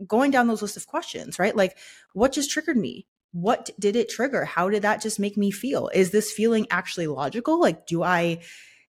going 0.08 0.32
down 0.32 0.48
those 0.48 0.62
list 0.62 0.78
of 0.78 0.88
questions, 0.88 1.40
right? 1.40 1.56
Like, 1.56 1.78
what 2.14 2.32
just 2.32 2.52
triggered 2.52 2.78
me? 2.78 3.08
What 3.34 3.70
did 3.80 3.96
it 3.96 4.10
trigger? 4.10 4.46
How 4.46 4.70
did 4.70 4.82
that 4.82 5.02
just 5.02 5.20
make 5.20 5.38
me 5.38 5.52
feel? 5.52 5.90
Is 5.94 6.12
this 6.12 6.32
feeling 6.32 6.68
actually 6.70 7.08
logical? 7.08 7.60
Like, 7.60 7.86
do 7.86 8.04
I, 8.04 8.40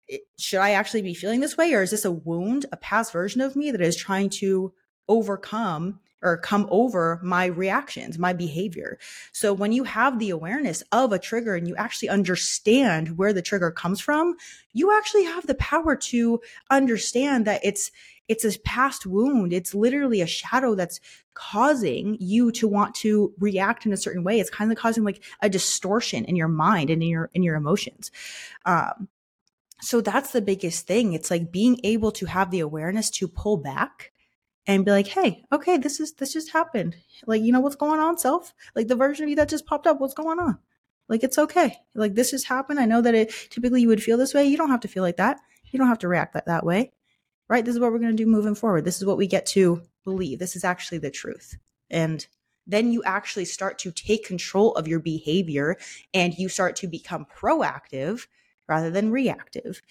eh, 0.08 0.18
should 0.38 0.60
I 0.60 0.70
actually 0.70 1.02
be 1.02 1.14
feeling 1.14 1.40
this 1.40 1.56
way? 1.56 1.74
Or 1.74 1.82
is 1.82 1.90
this 1.90 2.04
a 2.04 2.12
wound, 2.12 2.66
a 2.72 2.76
past 2.76 3.12
version 3.12 3.40
of 3.40 3.56
me 3.56 3.70
that 3.70 3.80
is 3.80 3.96
trying 3.96 4.30
to 4.30 4.72
overcome 5.08 6.00
or 6.22 6.36
come 6.36 6.66
over 6.70 7.20
my 7.22 7.46
reactions, 7.46 8.18
my 8.18 8.32
behavior. 8.32 8.98
So 9.32 9.52
when 9.52 9.72
you 9.72 9.84
have 9.84 10.18
the 10.18 10.30
awareness 10.30 10.82
of 10.92 11.12
a 11.12 11.18
trigger 11.18 11.54
and 11.54 11.66
you 11.66 11.76
actually 11.76 12.08
understand 12.08 13.16
where 13.16 13.32
the 13.32 13.42
trigger 13.42 13.70
comes 13.70 14.00
from, 14.00 14.36
you 14.72 14.96
actually 14.96 15.24
have 15.24 15.46
the 15.46 15.54
power 15.54 15.96
to 15.96 16.40
understand 16.70 17.46
that 17.46 17.60
it's 17.64 17.90
it's 18.28 18.44
a 18.44 18.60
past 18.60 19.06
wound. 19.06 19.52
It's 19.52 19.74
literally 19.74 20.20
a 20.20 20.26
shadow 20.26 20.76
that's 20.76 21.00
causing 21.34 22.16
you 22.20 22.52
to 22.52 22.68
want 22.68 22.94
to 22.96 23.34
react 23.40 23.86
in 23.86 23.92
a 23.92 23.96
certain 23.96 24.22
way. 24.22 24.38
It's 24.38 24.50
kind 24.50 24.70
of 24.70 24.78
causing 24.78 25.02
like 25.02 25.24
a 25.42 25.48
distortion 25.48 26.24
in 26.26 26.36
your 26.36 26.46
mind 26.46 26.90
and 26.90 27.02
in 27.02 27.08
your 27.08 27.30
in 27.34 27.42
your 27.42 27.56
emotions. 27.56 28.12
Um, 28.66 29.08
so 29.80 30.00
that's 30.00 30.30
the 30.30 30.42
biggest 30.42 30.86
thing. 30.86 31.12
It's 31.12 31.30
like 31.30 31.50
being 31.50 31.80
able 31.82 32.12
to 32.12 32.26
have 32.26 32.50
the 32.50 32.60
awareness 32.60 33.10
to 33.10 33.26
pull 33.26 33.56
back 33.56 34.12
and 34.70 34.84
be 34.84 34.92
like, 34.92 35.08
hey, 35.08 35.42
okay, 35.50 35.78
this 35.78 35.98
is 35.98 36.12
this 36.12 36.32
just 36.32 36.52
happened. 36.52 36.94
Like, 37.26 37.42
you 37.42 37.50
know 37.50 37.58
what's 37.58 37.74
going 37.74 37.98
on, 37.98 38.16
self? 38.18 38.54
Like 38.76 38.86
the 38.86 38.94
version 38.94 39.24
of 39.24 39.30
you 39.30 39.34
that 39.36 39.48
just 39.48 39.66
popped 39.66 39.88
up, 39.88 40.00
what's 40.00 40.14
going 40.14 40.38
on? 40.38 40.58
Like 41.08 41.24
it's 41.24 41.38
okay. 41.38 41.76
Like 41.96 42.14
this 42.14 42.30
just 42.30 42.46
happened. 42.46 42.78
I 42.78 42.84
know 42.84 43.02
that 43.02 43.16
it 43.16 43.34
typically 43.50 43.82
you 43.82 43.88
would 43.88 44.02
feel 44.02 44.16
this 44.16 44.32
way. 44.32 44.44
You 44.44 44.56
don't 44.56 44.70
have 44.70 44.80
to 44.80 44.88
feel 44.88 45.02
like 45.02 45.16
that. 45.16 45.40
You 45.72 45.78
don't 45.80 45.88
have 45.88 45.98
to 45.98 46.08
react 46.08 46.34
that, 46.34 46.46
that 46.46 46.64
way. 46.64 46.92
Right? 47.48 47.64
This 47.64 47.74
is 47.74 47.80
what 47.80 47.90
we're 47.90 47.98
going 47.98 48.16
to 48.16 48.24
do 48.24 48.30
moving 48.30 48.54
forward. 48.54 48.84
This 48.84 48.98
is 48.98 49.04
what 49.04 49.16
we 49.16 49.26
get 49.26 49.44
to 49.46 49.82
believe. 50.04 50.38
This 50.38 50.54
is 50.54 50.62
actually 50.62 50.98
the 50.98 51.10
truth. 51.10 51.56
And 51.90 52.24
then 52.64 52.92
you 52.92 53.02
actually 53.02 53.46
start 53.46 53.76
to 53.80 53.90
take 53.90 54.24
control 54.24 54.72
of 54.76 54.86
your 54.86 55.00
behavior 55.00 55.78
and 56.14 56.32
you 56.38 56.48
start 56.48 56.76
to 56.76 56.86
become 56.86 57.26
proactive 57.36 58.28
rather 58.68 58.88
than 58.88 59.10
reactive. 59.10 59.82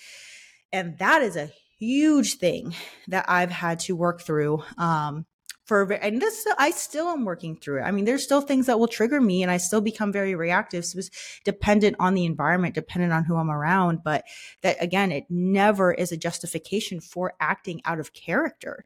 And 0.71 0.97
that 0.99 1.21
is 1.21 1.35
a 1.35 1.51
huge 1.79 2.35
thing 2.35 2.75
that 3.07 3.25
I've 3.27 3.51
had 3.51 3.79
to 3.81 3.95
work 3.95 4.21
through. 4.21 4.63
Um, 4.77 5.25
for 5.65 5.83
and 5.93 6.19
this 6.19 6.47
I 6.57 6.71
still 6.71 7.09
am 7.09 7.25
working 7.25 7.55
through. 7.55 7.81
I 7.81 7.91
mean, 7.91 8.05
there's 8.05 8.23
still 8.23 8.41
things 8.41 8.65
that 8.65 8.79
will 8.79 8.87
trigger 8.87 9.21
me, 9.21 9.43
and 9.43 9.51
I 9.51 9.57
still 9.57 9.81
become 9.81 10.11
very 10.11 10.33
reactive. 10.33 10.83
So 10.83 10.97
it's 10.97 11.11
dependent 11.45 11.95
on 11.99 12.15
the 12.15 12.25
environment, 12.25 12.73
dependent 12.73 13.13
on 13.13 13.23
who 13.23 13.37
I'm 13.37 13.51
around. 13.51 13.99
But 14.03 14.25
that 14.63 14.77
again, 14.81 15.11
it 15.11 15.25
never 15.29 15.93
is 15.93 16.11
a 16.11 16.17
justification 16.17 16.99
for 16.99 17.33
acting 17.39 17.81
out 17.85 17.99
of 17.99 18.13
character 18.13 18.85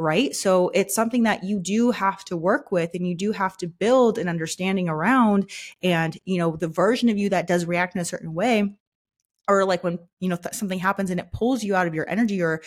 right? 0.00 0.32
So 0.32 0.68
it's 0.74 0.94
something 0.94 1.24
that 1.24 1.42
you 1.42 1.58
do 1.58 1.90
have 1.90 2.24
to 2.26 2.36
work 2.36 2.70
with 2.70 2.90
and 2.94 3.04
you 3.04 3.16
do 3.16 3.32
have 3.32 3.56
to 3.56 3.66
build 3.66 4.16
an 4.16 4.28
understanding 4.28 4.88
around. 4.88 5.50
And, 5.82 6.16
you 6.24 6.38
know, 6.38 6.54
the 6.54 6.68
version 6.68 7.08
of 7.08 7.18
you 7.18 7.30
that 7.30 7.48
does 7.48 7.64
react 7.64 7.96
in 7.96 8.00
a 8.00 8.04
certain 8.04 8.32
way 8.32 8.74
or 9.48 9.64
like 9.64 9.82
when 9.82 9.98
you 10.20 10.28
know 10.28 10.36
th- 10.36 10.54
something 10.54 10.78
happens 10.78 11.10
and 11.10 11.18
it 11.18 11.32
pulls 11.32 11.64
you 11.64 11.74
out 11.74 11.86
of 11.86 11.94
your 11.94 12.08
energy 12.08 12.42
or 12.42 12.62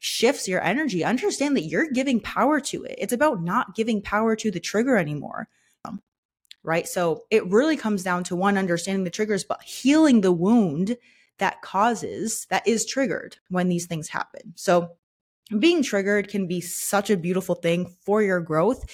shifts 0.00 0.48
your 0.48 0.62
energy 0.64 1.04
understand 1.04 1.56
that 1.56 1.64
you're 1.64 1.90
giving 1.90 2.18
power 2.18 2.60
to 2.60 2.82
it. 2.82 2.96
It's 2.98 3.12
about 3.12 3.42
not 3.42 3.76
giving 3.76 4.02
power 4.02 4.34
to 4.34 4.50
the 4.50 4.58
trigger 4.58 4.96
anymore. 4.96 5.48
Um, 5.84 6.02
right? 6.64 6.88
So 6.88 7.24
it 7.30 7.46
really 7.46 7.76
comes 7.76 8.02
down 8.02 8.24
to 8.24 8.36
one 8.36 8.58
understanding 8.58 9.04
the 9.04 9.10
triggers 9.10 9.44
but 9.44 9.62
healing 9.62 10.20
the 10.20 10.32
wound 10.32 10.96
that 11.38 11.62
causes, 11.62 12.46
that 12.50 12.66
is 12.66 12.84
triggered 12.84 13.36
when 13.48 13.68
these 13.68 13.86
things 13.86 14.08
happen. 14.08 14.52
So 14.56 14.96
being 15.58 15.82
triggered 15.82 16.28
can 16.28 16.46
be 16.46 16.60
such 16.60 17.10
a 17.10 17.16
beautiful 17.16 17.54
thing 17.54 17.94
for 18.04 18.22
your 18.22 18.40
growth 18.40 18.84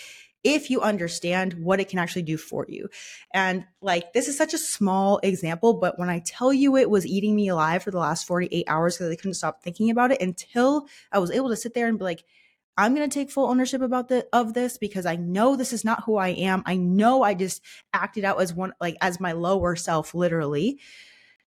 if 0.44 0.70
you 0.70 0.80
understand 0.80 1.54
what 1.54 1.80
it 1.80 1.88
can 1.88 1.98
actually 1.98 2.22
do 2.22 2.36
for 2.36 2.64
you. 2.68 2.88
And 3.34 3.64
like, 3.80 4.12
this 4.12 4.28
is 4.28 4.36
such 4.36 4.54
a 4.54 4.58
small 4.58 5.18
example, 5.22 5.74
but 5.74 5.98
when 5.98 6.08
I 6.08 6.22
tell 6.24 6.52
you 6.52 6.76
it 6.76 6.90
was 6.90 7.06
eating 7.06 7.34
me 7.34 7.48
alive 7.48 7.82
for 7.82 7.90
the 7.90 7.98
last 7.98 8.26
48 8.26 8.64
hours 8.68 8.96
because 8.96 9.10
I 9.10 9.16
couldn't 9.16 9.34
stop 9.34 9.62
thinking 9.62 9.90
about 9.90 10.12
it 10.12 10.22
until 10.22 10.86
I 11.12 11.18
was 11.18 11.30
able 11.30 11.48
to 11.48 11.56
sit 11.56 11.74
there 11.74 11.88
and 11.88 11.98
be 11.98 12.04
like, 12.04 12.24
I'm 12.76 12.94
going 12.94 13.10
to 13.10 13.12
take 13.12 13.32
full 13.32 13.50
ownership 13.50 13.82
about 13.82 14.08
the 14.08 14.28
of 14.32 14.54
this 14.54 14.78
because 14.78 15.04
I 15.04 15.16
know 15.16 15.56
this 15.56 15.72
is 15.72 15.84
not 15.84 16.04
who 16.04 16.16
I 16.16 16.28
am. 16.28 16.62
I 16.64 16.76
know 16.76 17.24
I 17.24 17.34
just 17.34 17.60
acted 17.92 18.24
out 18.24 18.40
as 18.40 18.54
one 18.54 18.72
like 18.80 18.96
as 19.00 19.18
my 19.18 19.32
lower 19.32 19.74
self 19.74 20.14
literally. 20.14 20.78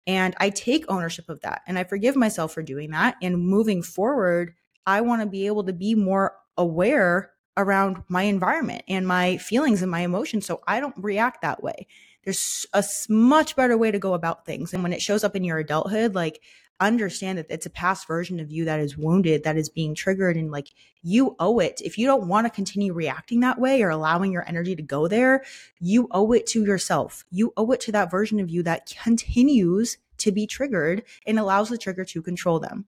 And 0.06 0.36
I 0.38 0.50
take 0.50 0.84
ownership 0.88 1.28
of 1.28 1.40
that 1.40 1.62
and 1.66 1.80
I 1.80 1.82
forgive 1.82 2.14
myself 2.14 2.54
for 2.54 2.62
doing 2.62 2.92
that 2.92 3.16
and 3.20 3.44
moving 3.44 3.82
forward, 3.82 4.54
I 4.86 5.00
want 5.00 5.20
to 5.20 5.26
be 5.26 5.48
able 5.48 5.64
to 5.64 5.72
be 5.72 5.96
more 5.96 6.36
aware 6.56 7.32
around 7.56 8.02
my 8.08 8.22
environment 8.22 8.82
and 8.88 9.06
my 9.06 9.36
feelings 9.38 9.82
and 9.82 9.90
my 9.90 10.00
emotions 10.00 10.46
so 10.46 10.60
I 10.66 10.80
don't 10.80 10.94
react 10.96 11.42
that 11.42 11.62
way. 11.62 11.86
There's 12.24 12.66
a 12.72 12.84
much 13.08 13.54
better 13.54 13.78
way 13.78 13.90
to 13.90 13.98
go 13.98 14.14
about 14.14 14.44
things. 14.44 14.74
And 14.74 14.82
when 14.82 14.92
it 14.92 15.00
shows 15.00 15.22
up 15.22 15.36
in 15.36 15.44
your 15.44 15.58
adulthood, 15.58 16.14
like 16.14 16.40
understand 16.80 17.38
that 17.38 17.46
it's 17.48 17.66
a 17.66 17.70
past 17.70 18.06
version 18.06 18.40
of 18.40 18.50
you 18.50 18.64
that 18.66 18.80
is 18.80 18.98
wounded, 18.98 19.44
that 19.44 19.56
is 19.56 19.68
being 19.68 19.94
triggered, 19.94 20.36
and 20.36 20.50
like 20.50 20.68
you 21.02 21.36
owe 21.38 21.58
it. 21.58 21.80
If 21.84 21.96
you 21.96 22.06
don't 22.06 22.28
want 22.28 22.46
to 22.46 22.50
continue 22.50 22.92
reacting 22.92 23.40
that 23.40 23.58
way 23.58 23.82
or 23.82 23.90
allowing 23.90 24.32
your 24.32 24.46
energy 24.46 24.76
to 24.76 24.82
go 24.82 25.08
there, 25.08 25.44
you 25.80 26.08
owe 26.10 26.32
it 26.32 26.46
to 26.48 26.64
yourself. 26.64 27.24
You 27.30 27.52
owe 27.56 27.70
it 27.70 27.80
to 27.82 27.92
that 27.92 28.10
version 28.10 28.40
of 28.40 28.50
you 28.50 28.62
that 28.64 28.92
continues 29.02 29.98
to 30.18 30.32
be 30.32 30.46
triggered 30.46 31.04
and 31.26 31.38
allows 31.38 31.68
the 31.68 31.78
trigger 31.78 32.04
to 32.06 32.22
control 32.22 32.58
them. 32.58 32.86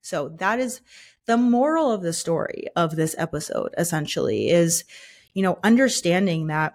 So 0.00 0.28
that 0.40 0.60
is 0.60 0.82
the 1.26 1.36
moral 1.36 1.90
of 1.90 2.02
the 2.02 2.12
story 2.12 2.66
of 2.76 2.96
this 2.96 3.14
episode 3.18 3.74
essentially 3.78 4.50
is, 4.50 4.84
you 5.32 5.42
know, 5.42 5.58
understanding 5.62 6.48
that 6.48 6.74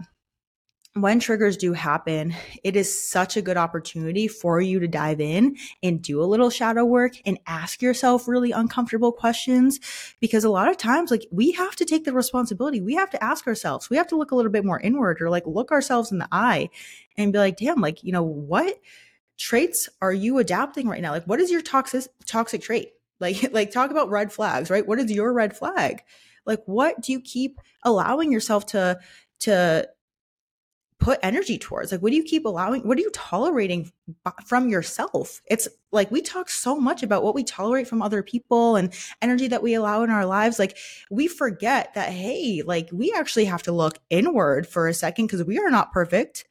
when 0.95 1.19
triggers 1.19 1.55
do 1.55 1.73
happen, 1.73 2.33
it 2.63 2.75
is 2.75 3.09
such 3.09 3.37
a 3.37 3.41
good 3.41 3.57
opportunity 3.57 4.27
for 4.27 4.59
you 4.59 4.79
to 4.79 4.87
dive 4.87 5.21
in 5.21 5.55
and 5.83 6.01
do 6.01 6.21
a 6.21 6.25
little 6.25 6.49
shadow 6.49 6.83
work 6.83 7.13
and 7.25 7.39
ask 7.45 7.81
yourself 7.81 8.27
really 8.27 8.51
uncomfortable 8.51 9.11
questions. 9.11 9.79
Because 10.19 10.43
a 10.43 10.49
lot 10.49 10.67
of 10.67 10.77
times, 10.77 11.11
like, 11.11 11.27
we 11.31 11.51
have 11.51 11.75
to 11.75 11.85
take 11.85 12.05
the 12.05 12.13
responsibility. 12.13 12.81
We 12.81 12.95
have 12.95 13.11
to 13.11 13.23
ask 13.23 13.45
ourselves, 13.45 13.89
we 13.89 13.97
have 13.97 14.07
to 14.07 14.17
look 14.17 14.31
a 14.31 14.35
little 14.35 14.51
bit 14.51 14.65
more 14.65 14.79
inward 14.79 15.21
or 15.21 15.29
like 15.29 15.45
look 15.45 15.71
ourselves 15.71 16.11
in 16.11 16.17
the 16.17 16.27
eye 16.31 16.69
and 17.17 17.31
be 17.31 17.39
like, 17.39 17.57
damn, 17.57 17.81
like, 17.81 18.03
you 18.03 18.11
know, 18.11 18.23
what 18.23 18.75
traits 19.37 19.89
are 20.01 20.13
you 20.13 20.39
adapting 20.39 20.87
right 20.87 21.01
now? 21.01 21.11
Like, 21.11 21.25
what 21.25 21.39
is 21.39 21.51
your 21.51 21.61
toxic, 21.61 22.05
toxic 22.25 22.61
trait? 22.61 22.93
Like, 23.19 23.49
like 23.51 23.71
talk 23.71 23.91
about 23.91 24.09
red 24.09 24.31
flags, 24.31 24.69
right? 24.69 24.85
What 24.85 24.99
is 24.99 25.11
your 25.11 25.33
red 25.33 25.55
flag? 25.55 26.03
Like, 26.45 26.63
what 26.65 27.01
do 27.01 27.11
you 27.11 27.21
keep 27.21 27.59
allowing 27.83 28.31
yourself 28.31 28.65
to, 28.67 28.99
to 29.41 29.87
put 30.99 31.19
energy 31.21 31.57
towards? 31.57 31.91
Like, 31.91 32.01
what 32.01 32.11
do 32.11 32.15
you 32.15 32.23
keep 32.23 32.45
allowing? 32.45 32.81
What 32.81 32.97
are 32.97 33.01
you 33.01 33.11
tolerating 33.11 33.91
from 34.45 34.69
yourself? 34.69 35.41
It's 35.45 35.67
like 35.91 36.11
we 36.11 36.21
talk 36.21 36.49
so 36.49 36.75
much 36.75 37.03
about 37.03 37.23
what 37.23 37.35
we 37.35 37.43
tolerate 37.43 37.87
from 37.87 38.01
other 38.01 38.23
people 38.23 38.75
and 38.75 38.93
energy 39.21 39.47
that 39.47 39.63
we 39.63 39.73
allow 39.73 40.03
in 40.03 40.09
our 40.09 40.25
lives. 40.25 40.59
Like, 40.59 40.77
we 41.09 41.27
forget 41.27 41.93
that, 41.93 42.09
hey, 42.09 42.63
like 42.65 42.89
we 42.91 43.13
actually 43.15 43.45
have 43.45 43.63
to 43.63 43.71
look 43.71 43.99
inward 44.09 44.67
for 44.67 44.87
a 44.87 44.93
second 44.93 45.27
because 45.27 45.43
we 45.43 45.59
are 45.59 45.69
not 45.69 45.91
perfect 45.91 46.45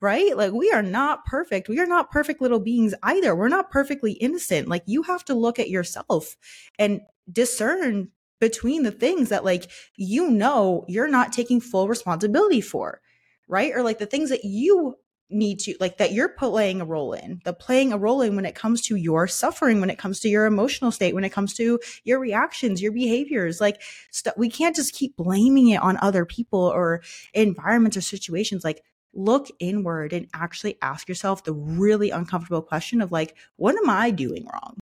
right? 0.00 0.36
Like 0.36 0.52
we 0.52 0.70
are 0.70 0.82
not 0.82 1.24
perfect. 1.24 1.68
We 1.68 1.80
are 1.80 1.86
not 1.86 2.10
perfect 2.10 2.40
little 2.40 2.60
beings 2.60 2.94
either. 3.02 3.34
We're 3.34 3.48
not 3.48 3.70
perfectly 3.70 4.12
innocent. 4.12 4.68
Like 4.68 4.82
you 4.86 5.02
have 5.02 5.24
to 5.26 5.34
look 5.34 5.58
at 5.58 5.70
yourself 5.70 6.36
and 6.78 7.00
discern 7.30 8.10
between 8.40 8.82
the 8.82 8.90
things 8.90 9.30
that 9.30 9.44
like 9.44 9.70
you 9.96 10.30
know 10.30 10.84
you're 10.88 11.08
not 11.08 11.32
taking 11.32 11.60
full 11.60 11.88
responsibility 11.88 12.60
for, 12.60 13.00
right? 13.48 13.72
Or 13.74 13.82
like 13.82 13.98
the 13.98 14.06
things 14.06 14.30
that 14.30 14.44
you 14.44 14.96
need 15.28 15.58
to 15.58 15.74
like 15.80 15.98
that 15.98 16.12
you're 16.12 16.28
playing 16.28 16.80
a 16.80 16.84
role 16.84 17.12
in 17.12 17.40
the 17.44 17.52
playing 17.52 17.92
a 17.92 17.98
role 17.98 18.20
in 18.20 18.36
when 18.36 18.44
it 18.44 18.54
comes 18.54 18.80
to 18.80 18.94
your 18.94 19.26
suffering 19.26 19.80
when 19.80 19.90
it 19.90 19.98
comes 19.98 20.20
to 20.20 20.28
your 20.28 20.46
emotional 20.46 20.92
state 20.92 21.16
when 21.16 21.24
it 21.24 21.32
comes 21.32 21.52
to 21.52 21.80
your 22.04 22.20
reactions 22.20 22.80
your 22.80 22.92
behaviors 22.92 23.60
like 23.60 23.82
st- 24.12 24.38
we 24.38 24.48
can't 24.48 24.76
just 24.76 24.94
keep 24.94 25.16
blaming 25.16 25.70
it 25.70 25.82
on 25.82 25.98
other 26.00 26.24
people 26.24 26.60
or 26.60 27.02
environments 27.34 27.96
or 27.96 28.00
situations 28.00 28.62
like 28.62 28.84
look 29.16 29.48
inward 29.58 30.12
and 30.12 30.28
actually 30.34 30.76
ask 30.82 31.08
yourself 31.08 31.44
the 31.44 31.52
really 31.52 32.10
uncomfortable 32.10 32.62
question 32.62 33.00
of 33.00 33.10
like, 33.10 33.36
what 33.56 33.74
am 33.76 33.88
I 33.88 34.10
doing 34.10 34.46
wrong? 34.52 34.76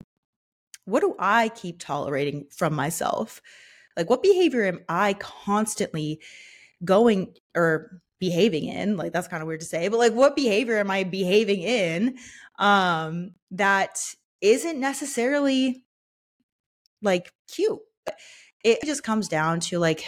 What 0.84 1.00
do 1.00 1.14
I 1.18 1.48
keep 1.50 1.78
tolerating 1.78 2.46
from 2.50 2.74
myself? 2.74 3.40
Like, 3.96 4.10
what 4.10 4.22
behavior 4.22 4.64
am 4.64 4.80
I 4.88 5.14
constantly 5.14 6.20
going 6.84 7.34
or 7.54 8.02
behaving 8.18 8.64
in? 8.64 8.96
Like, 8.96 9.12
that's 9.12 9.28
kind 9.28 9.42
of 9.42 9.46
weird 9.46 9.60
to 9.60 9.66
say, 9.66 9.88
but 9.88 9.98
like, 9.98 10.12
what 10.12 10.36
behavior 10.36 10.78
am 10.78 10.90
I 10.90 11.04
behaving 11.04 11.62
in 11.62 12.18
um, 12.58 13.32
that 13.52 13.98
isn't 14.40 14.78
necessarily 14.78 15.84
like 17.02 17.32
cute? 17.50 17.80
It 18.64 18.80
just 18.84 19.04
comes 19.04 19.28
down 19.28 19.60
to 19.60 19.78
like, 19.78 20.04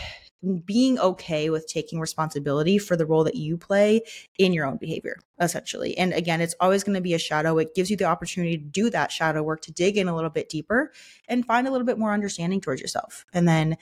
being 0.65 0.99
okay 0.99 1.51
with 1.51 1.67
taking 1.67 1.99
responsibility 1.99 2.79
for 2.79 2.97
the 2.97 3.07
role 3.07 3.25
that 3.25 3.35
you 3.35 3.57
play 3.57 4.03
in 4.39 4.53
your 4.53 4.67
own 4.67 4.77
behavior, 4.77 5.19
essentially. 5.41 5.97
And 5.97 6.13
again, 6.13 6.41
it's 6.41 6.55
always 6.61 6.85
going 6.85 6.95
to 6.95 7.01
be 7.01 7.15
a 7.15 7.19
shadow. 7.19 7.59
It 7.59 7.75
gives 7.75 7.91
you 7.91 7.97
the 7.97 8.05
opportunity 8.05 8.59
to 8.59 8.65
do 8.65 8.91
that 8.91 9.11
shadow 9.11 9.43
work, 9.43 9.63
to 9.63 9.73
dig 9.73 9.97
in 9.97 10.09
a 10.09 10.15
little 10.15 10.31
bit 10.31 10.49
deeper 10.49 10.93
and 11.29 11.47
find 11.47 11.67
a 11.67 11.71
little 11.71 11.87
bit 11.87 11.99
more 11.99 12.13
understanding 12.13 12.61
towards 12.61 12.81
yourself. 12.81 13.25
And 13.33 13.49
then 13.49 13.77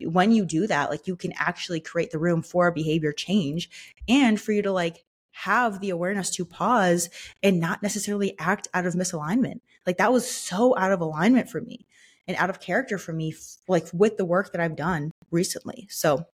when 0.00 0.32
you 0.32 0.44
do 0.44 0.66
that, 0.66 0.90
like 0.90 1.06
you 1.06 1.16
can 1.16 1.32
actually 1.36 1.80
create 1.80 2.10
the 2.10 2.18
room 2.18 2.42
for 2.42 2.70
behavior 2.72 3.12
change 3.12 3.70
and 4.08 4.40
for 4.40 4.52
you 4.52 4.62
to 4.62 4.72
like 4.72 5.04
have 5.30 5.80
the 5.80 5.90
awareness 5.90 6.30
to 6.30 6.44
pause 6.44 7.08
and 7.42 7.60
not 7.60 7.82
necessarily 7.82 8.38
act 8.38 8.68
out 8.74 8.86
of 8.86 8.94
misalignment. 8.94 9.60
Like 9.86 9.96
that 9.96 10.12
was 10.12 10.30
so 10.30 10.76
out 10.76 10.92
of 10.92 11.00
alignment 11.00 11.48
for 11.48 11.60
me 11.60 11.86
and 12.26 12.36
out 12.36 12.50
of 12.50 12.60
character 12.60 12.98
for 12.98 13.12
me, 13.12 13.34
like 13.68 13.86
with 13.92 14.16
the 14.16 14.24
work 14.24 14.52
that 14.52 14.60
I've 14.60 14.76
done 14.76 15.10
recently. 15.30 15.86
So 15.90 16.26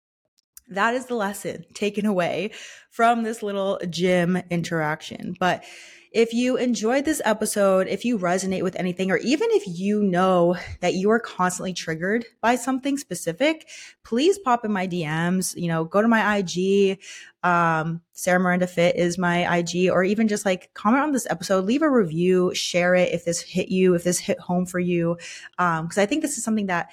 that 0.70 0.94
is 0.94 1.06
the 1.06 1.14
lesson 1.14 1.64
taken 1.74 2.06
away 2.06 2.50
from 2.90 3.22
this 3.22 3.42
little 3.42 3.80
gym 3.88 4.40
interaction. 4.50 5.34
But 5.38 5.64
if 6.10 6.32
you 6.32 6.56
enjoyed 6.56 7.04
this 7.04 7.20
episode, 7.24 7.86
if 7.86 8.04
you 8.04 8.18
resonate 8.18 8.62
with 8.62 8.76
anything, 8.76 9.10
or 9.10 9.18
even 9.18 9.48
if 9.52 9.64
you 9.66 10.02
know 10.02 10.56
that 10.80 10.94
you 10.94 11.10
are 11.10 11.20
constantly 11.20 11.74
triggered 11.74 12.24
by 12.40 12.56
something 12.56 12.96
specific, 12.96 13.68
please 14.04 14.38
pop 14.38 14.64
in 14.64 14.72
my 14.72 14.88
DMs. 14.88 15.54
You 15.54 15.68
know, 15.68 15.84
go 15.84 16.00
to 16.00 16.08
my 16.08 16.38
IG. 16.38 16.98
Um, 17.42 18.00
Sarah 18.14 18.40
Miranda 18.40 18.66
Fit 18.66 18.96
is 18.96 19.18
my 19.18 19.58
IG, 19.58 19.90
or 19.90 20.02
even 20.02 20.28
just 20.28 20.46
like 20.46 20.72
comment 20.72 21.02
on 21.02 21.12
this 21.12 21.26
episode, 21.28 21.66
leave 21.66 21.82
a 21.82 21.90
review, 21.90 22.54
share 22.54 22.94
it 22.94 23.12
if 23.12 23.24
this 23.24 23.40
hit 23.40 23.68
you, 23.68 23.94
if 23.94 24.02
this 24.02 24.18
hit 24.18 24.40
home 24.40 24.64
for 24.64 24.80
you. 24.80 25.18
Um, 25.58 25.84
because 25.84 25.98
I 25.98 26.06
think 26.06 26.22
this 26.22 26.38
is 26.38 26.44
something 26.44 26.66
that 26.66 26.90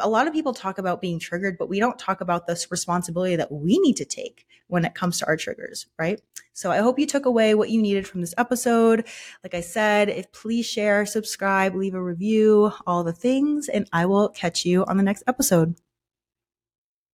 a 0.00 0.08
lot 0.08 0.26
of 0.26 0.34
people 0.34 0.52
talk 0.52 0.78
about 0.78 1.00
being 1.00 1.18
triggered, 1.18 1.56
but 1.58 1.68
we 1.68 1.80
don't 1.80 1.98
talk 1.98 2.20
about 2.20 2.46
this 2.46 2.70
responsibility 2.70 3.36
that 3.36 3.50
we 3.50 3.78
need 3.78 3.96
to 3.96 4.04
take 4.04 4.46
when 4.66 4.84
it 4.84 4.94
comes 4.94 5.18
to 5.18 5.26
our 5.26 5.36
triggers, 5.36 5.86
right? 5.98 6.20
So 6.52 6.70
I 6.70 6.78
hope 6.78 6.98
you 6.98 7.06
took 7.06 7.24
away 7.24 7.54
what 7.54 7.70
you 7.70 7.80
needed 7.80 8.06
from 8.06 8.20
this 8.20 8.34
episode. 8.36 9.06
Like 9.42 9.54
I 9.54 9.60
said, 9.60 10.08
if 10.08 10.30
please 10.32 10.66
share, 10.66 11.06
subscribe, 11.06 11.74
leave 11.74 11.94
a 11.94 12.02
review, 12.02 12.72
all 12.86 13.02
the 13.02 13.12
things, 13.12 13.68
and 13.68 13.88
I 13.92 14.06
will 14.06 14.28
catch 14.28 14.64
you 14.66 14.84
on 14.84 14.96
the 14.96 15.02
next 15.02 15.22
episode. 15.26 15.74